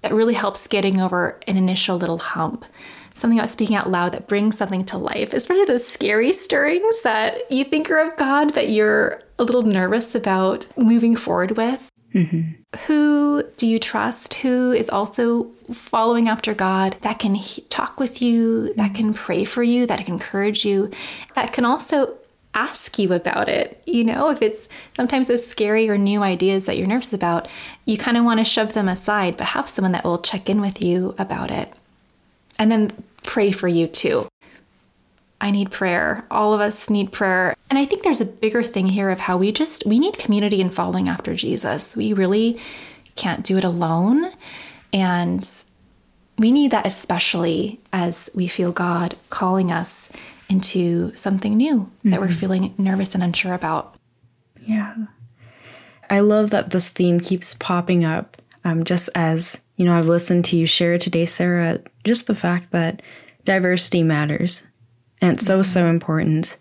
[0.02, 2.66] that really helps getting over an initial little hump.
[3.14, 7.52] Something about speaking out loud that brings something to life, especially those scary stirrings that
[7.52, 11.91] you think are of God, but you're a little nervous about moving forward with.
[12.14, 12.78] Mm-hmm.
[12.88, 14.36] Who do you trust?
[14.36, 19.44] Who is also following after God that can he- talk with you, that can pray
[19.44, 20.92] for you, that can encourage you,
[21.36, 22.16] that can also
[22.54, 23.82] ask you about it.
[23.86, 27.48] You know, if it's sometimes those scary or new ideas that you're nervous about,
[27.86, 30.60] you kind of want to shove them aside, but have someone that will check in
[30.60, 31.72] with you about it.
[32.60, 32.92] And then
[33.24, 34.28] pray for you too.
[35.42, 36.24] I need prayer.
[36.30, 37.56] All of us need prayer.
[37.70, 40.62] And I think there's a bigger thing here of how we just we need community
[40.62, 41.98] and following after Jesus.
[41.98, 42.60] We really
[43.16, 44.32] can't do it alone.
[44.94, 45.50] And
[46.38, 50.10] we need that especially as we feel God calling us
[50.48, 52.12] into something new mm-hmm.
[52.12, 52.36] that we're mm-hmm.
[52.36, 53.96] feeling nervous and unsure about.
[54.62, 54.96] Yeah.
[56.10, 58.38] I love that this theme keeps popping up.
[58.64, 62.72] Um, just as, you know, I've listened to you share today, Sarah, just the fact
[62.72, 63.02] that
[63.44, 64.64] diversity matters
[65.22, 66.58] and it's so, so important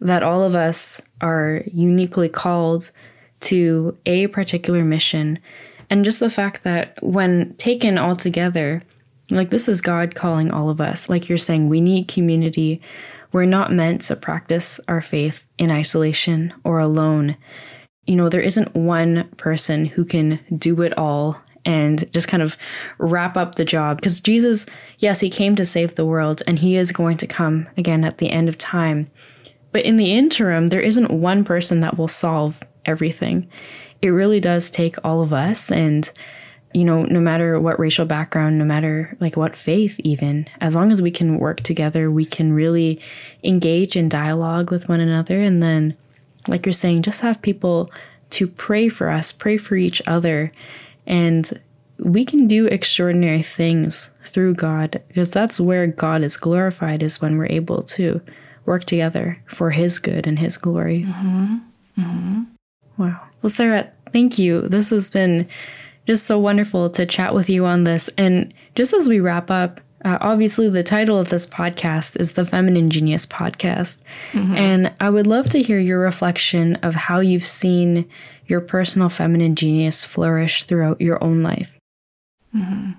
[0.00, 2.90] that all of us are uniquely called
[3.40, 5.38] to a particular mission.
[5.90, 8.80] And just the fact that when taken all together,
[9.30, 11.08] like this is God calling all of us.
[11.08, 12.80] Like you're saying, we need community.
[13.32, 17.36] We're not meant to practice our faith in isolation or alone.
[18.06, 22.56] You know, there isn't one person who can do it all and just kind of
[22.96, 23.98] wrap up the job.
[23.98, 24.64] Because Jesus,
[24.98, 28.16] yes, he came to save the world and he is going to come again at
[28.16, 29.10] the end of time.
[29.70, 33.50] But in the interim, there isn't one person that will solve everything.
[34.00, 36.10] It really does take all of us and
[36.74, 40.92] you know, no matter what racial background, no matter like what faith, even, as long
[40.92, 43.00] as we can work together, we can really
[43.42, 45.40] engage in dialogue with one another.
[45.40, 45.96] And then,
[46.46, 47.88] like you're saying, just have people
[48.30, 50.52] to pray for us, pray for each other,
[51.08, 51.50] and
[51.98, 57.36] we can do extraordinary things through God because that's where God is glorified, is when
[57.36, 58.20] we're able to
[58.66, 61.04] work together for His good and His glory.
[61.04, 61.56] Mm-hmm.
[61.98, 62.42] Mm-hmm.
[62.98, 63.20] Wow.
[63.42, 64.62] Well, Sarah, thank you.
[64.62, 65.48] This has been
[66.06, 68.08] just so wonderful to chat with you on this.
[68.16, 72.44] And just as we wrap up, uh, obviously, the title of this podcast is the
[72.44, 73.98] Feminine Genius Podcast.
[74.30, 74.54] Mm-hmm.
[74.54, 78.08] And I would love to hear your reflection of how you've seen
[78.48, 81.78] your personal feminine genius flourish throughout your own life.
[82.54, 82.92] Mm-hmm.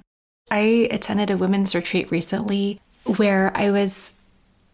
[0.52, 4.14] I attended a women's retreat recently where I was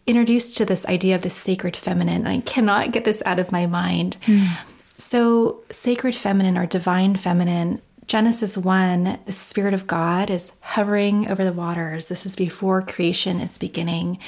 [0.07, 2.26] introduced to this idea of the sacred feminine.
[2.26, 4.17] And I cannot get this out of my mind.
[4.26, 4.55] Mm.
[4.95, 11.43] So, sacred feminine or divine feminine Genesis 1, the Spirit of God is hovering over
[11.43, 12.07] the waters.
[12.07, 14.19] This is before creation is beginning.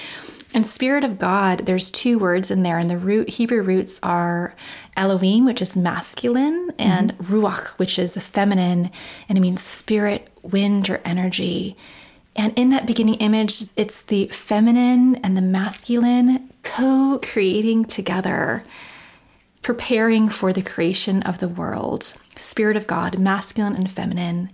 [0.57, 4.55] And Spirit of God, there's two words in there, and the root Hebrew roots are
[4.95, 7.31] Elohim, which is masculine, and mm-hmm.
[7.31, 8.89] Ruach, which is feminine,
[9.29, 11.77] and it means spirit, wind, or energy.
[12.35, 18.63] And in that beginning image, it's the feminine and the masculine co creating together
[19.61, 22.15] preparing for the creation of the world.
[22.35, 24.49] Spirit of God, masculine and feminine.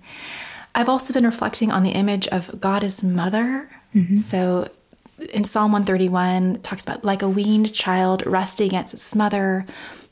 [0.76, 3.70] I've also been reflecting on the image of God as mother.
[3.96, 4.18] Mm-hmm.
[4.18, 4.68] So
[5.32, 9.66] in Psalm 131, it talks about like a weaned child resting against its mother.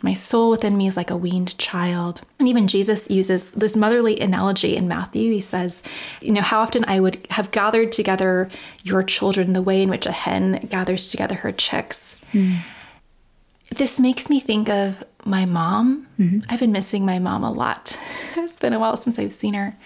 [0.03, 2.21] My soul within me is like a weaned child.
[2.39, 5.31] And even Jesus uses this motherly analogy in Matthew.
[5.31, 5.83] He says,
[6.21, 8.49] You know, how often I would have gathered together
[8.83, 12.19] your children the way in which a hen gathers together her chicks.
[12.33, 12.59] Mm.
[13.69, 16.07] This makes me think of my mom.
[16.19, 16.39] Mm-hmm.
[16.49, 17.97] I've been missing my mom a lot.
[18.35, 19.77] it's been a while since I've seen her.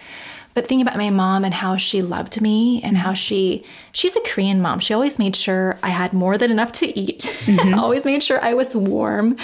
[0.56, 4.22] But thinking about my mom and how she loved me and how she she's a
[4.22, 4.80] Korean mom.
[4.80, 7.36] She always made sure I had more than enough to eat.
[7.44, 7.74] Mm-hmm.
[7.78, 9.36] always made sure I was warm.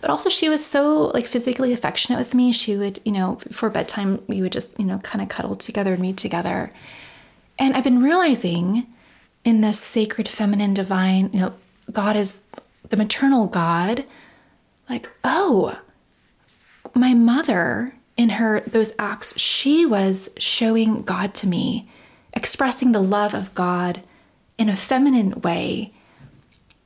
[0.00, 2.50] But also she was so like physically affectionate with me.
[2.50, 5.92] She would, you know, before bedtime we would just, you know, kind of cuddle together
[5.92, 6.72] and meet together.
[7.58, 8.86] And I've been realizing
[9.44, 11.52] in this sacred feminine divine, you know,
[11.92, 12.40] God is
[12.88, 14.06] the maternal God,
[14.88, 15.78] like, oh,
[16.94, 21.88] my mother in her those acts, she was showing God to me,
[22.32, 24.02] expressing the love of God
[24.58, 25.92] in a feminine way.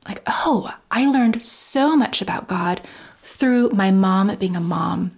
[0.07, 2.81] Like, oh, I learned so much about God
[3.21, 5.11] through my mom being a mom.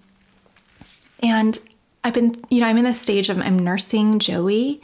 [1.24, 1.58] And
[2.04, 4.82] I've been, you know, I'm in this stage of I'm nursing Joey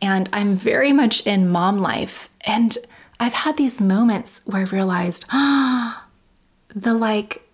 [0.00, 2.28] and I'm very much in mom life.
[2.42, 2.76] And
[3.18, 6.04] I've had these moments where I've realized, ah,
[6.68, 7.49] the like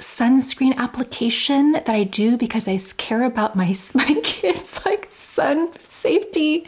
[0.00, 6.66] sunscreen application that I do because I care about my my kids like sun safety.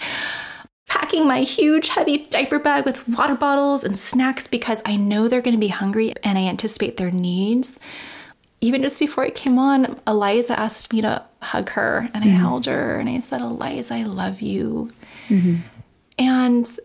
[0.87, 5.41] Packing my huge heavy diaper bag with water bottles and snacks because I know they're
[5.41, 7.79] going to be hungry and I anticipate their needs.
[8.61, 12.37] Even just before it came on, Eliza asked me to hug her and I mm-hmm.
[12.37, 14.93] held her and I said, Eliza, I love you.
[15.29, 15.57] Mm-hmm.
[16.19, 16.79] And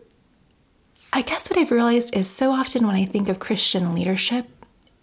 [1.12, 4.46] I guess what I've realized is so often when I think of Christian leadership,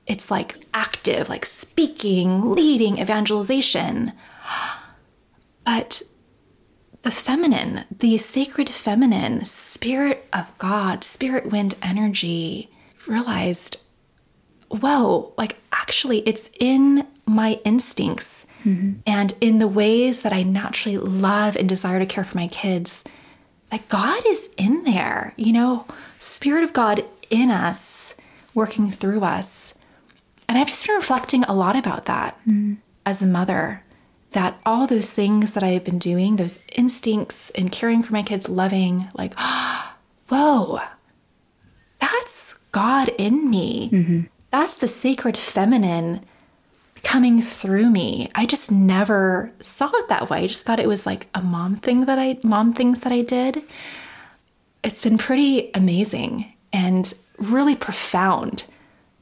[0.07, 4.13] it's like active, like speaking, leading, evangelization.
[5.65, 6.03] But
[7.01, 12.69] the feminine, the sacred feminine, spirit of God, spirit wind energy,
[13.07, 13.77] realized,
[14.69, 18.99] whoa, like actually it's in my instincts mm-hmm.
[19.05, 23.03] and in the ways that I naturally love and desire to care for my kids
[23.71, 25.85] that God is in there, you know,
[26.19, 28.15] Spirit of God in us,
[28.53, 29.73] working through us.
[30.47, 32.77] And I've just been reflecting a lot about that mm.
[33.05, 33.83] as a mother,
[34.31, 38.49] that all those things that I've been doing, those instincts and caring for my kids,
[38.49, 39.33] loving, like,
[40.29, 40.81] whoa,
[41.99, 43.89] that's God in me.
[43.91, 44.21] Mm-hmm.
[44.51, 46.21] That's the sacred feminine
[47.03, 48.29] coming through me.
[48.35, 50.43] I just never saw it that way.
[50.43, 53.21] I just thought it was like a mom thing that I mom things that I
[53.21, 53.63] did.
[54.83, 58.65] It's been pretty amazing and really profound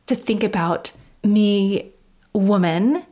[0.07, 0.91] to think about
[1.23, 1.91] me
[2.33, 3.05] woman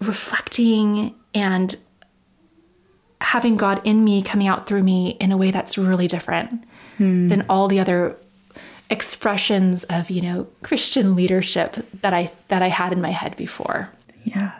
[0.00, 1.76] reflecting and
[3.20, 6.64] having God in me coming out through me in a way that's really different
[6.96, 7.28] hmm.
[7.28, 8.16] than all the other
[8.90, 13.88] expressions of you know christian leadership that i that i had in my head before
[14.24, 14.50] yeah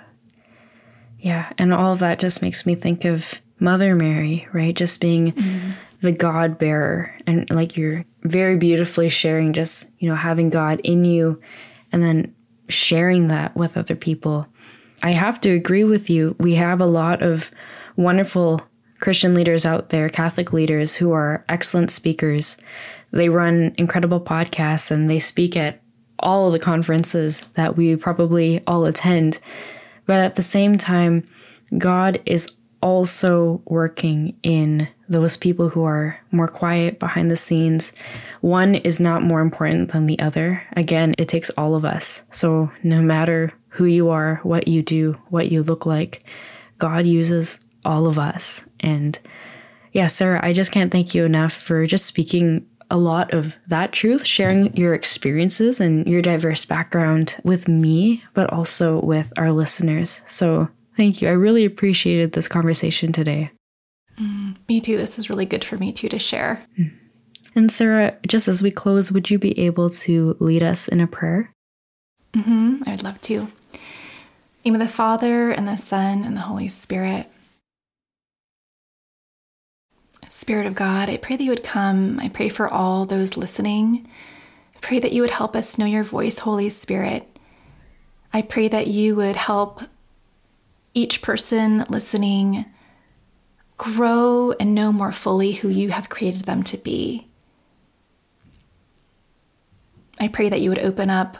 [1.18, 5.32] yeah and all of that just makes me think of mother mary right just being
[5.32, 5.74] mm.
[6.00, 11.04] the god bearer and like you're very beautifully sharing just you know having god in
[11.04, 11.36] you
[11.90, 12.32] and then
[12.71, 14.47] sharing that with other people.
[15.03, 16.37] I have to agree with you.
[16.39, 17.51] We have a lot of
[17.97, 18.62] wonderful
[19.01, 22.57] christian leaders out there catholic leaders who are excellent speakers.
[23.12, 25.83] They run incredible podcasts and they speak at
[26.18, 29.39] all the conferences that we probably all attend.
[30.07, 31.27] But at the same time,
[31.79, 32.53] God is
[32.83, 37.93] also working in those people who are more quiet behind the scenes.
[38.41, 40.62] One is not more important than the other.
[40.76, 42.24] Again, it takes all of us.
[42.31, 46.22] So, no matter who you are, what you do, what you look like,
[46.78, 48.64] God uses all of us.
[48.81, 49.18] And
[49.93, 53.93] yeah, Sarah, I just can't thank you enough for just speaking a lot of that
[53.93, 60.20] truth, sharing your experiences and your diverse background with me, but also with our listeners.
[60.26, 60.68] So,
[61.01, 61.28] thank you.
[61.28, 63.51] I really appreciated this conversation today.
[64.20, 64.98] Mm, me too.
[64.98, 66.62] This is really good for me too to share.
[66.78, 66.92] Mm.
[67.55, 71.07] And Sarah, just as we close, would you be able to lead us in a
[71.07, 71.55] prayer?
[72.34, 72.82] Mm-hmm.
[72.86, 73.48] I would love to.
[74.62, 77.30] name of the Father and the Son and the Holy Spirit.
[80.28, 82.20] Spirit of God, I pray that you would come.
[82.20, 84.07] I pray for all those listening.
[84.76, 87.38] I pray that you would help us know your voice, Holy Spirit.
[88.34, 89.80] I pray that you would help
[90.95, 92.66] each person listening
[93.76, 97.26] grow and know more fully who you have created them to be.
[100.20, 101.38] I pray that you would open up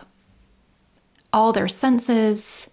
[1.33, 2.69] all their senses,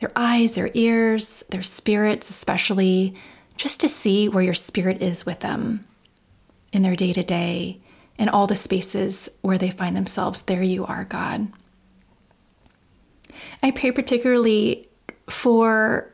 [0.00, 3.14] their eyes, their ears, their spirits, especially
[3.56, 5.84] just to see where your spirit is with them
[6.72, 7.80] in their day to day,
[8.18, 10.42] in all the spaces where they find themselves.
[10.42, 11.48] There you are, God.
[13.62, 14.88] I pray particularly
[15.28, 16.10] for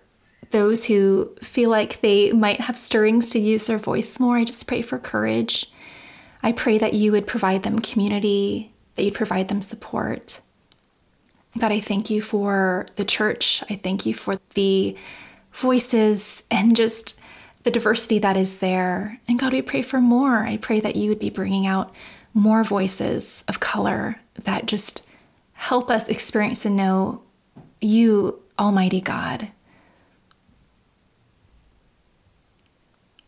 [0.50, 4.36] those who feel like they might have stirrings to use their voice more.
[4.36, 5.70] I just pray for courage.
[6.42, 10.40] I pray that you would provide them community, that you'd provide them support.
[11.58, 13.62] God, I thank you for the church.
[13.68, 14.96] I thank you for the
[15.52, 17.20] voices and just
[17.64, 19.20] the diversity that is there.
[19.28, 20.38] And God, we pray for more.
[20.38, 21.94] I pray that you would be bringing out
[22.32, 25.06] more voices of color that just
[25.54, 27.22] help us experience and know
[27.80, 29.48] you, Almighty God.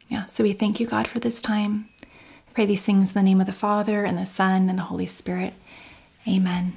[0.09, 1.89] Yeah, so we thank you, God, for this time.
[2.03, 4.83] I pray these things in the name of the Father and the Son and the
[4.83, 5.55] Holy Spirit.
[6.29, 6.75] Amen.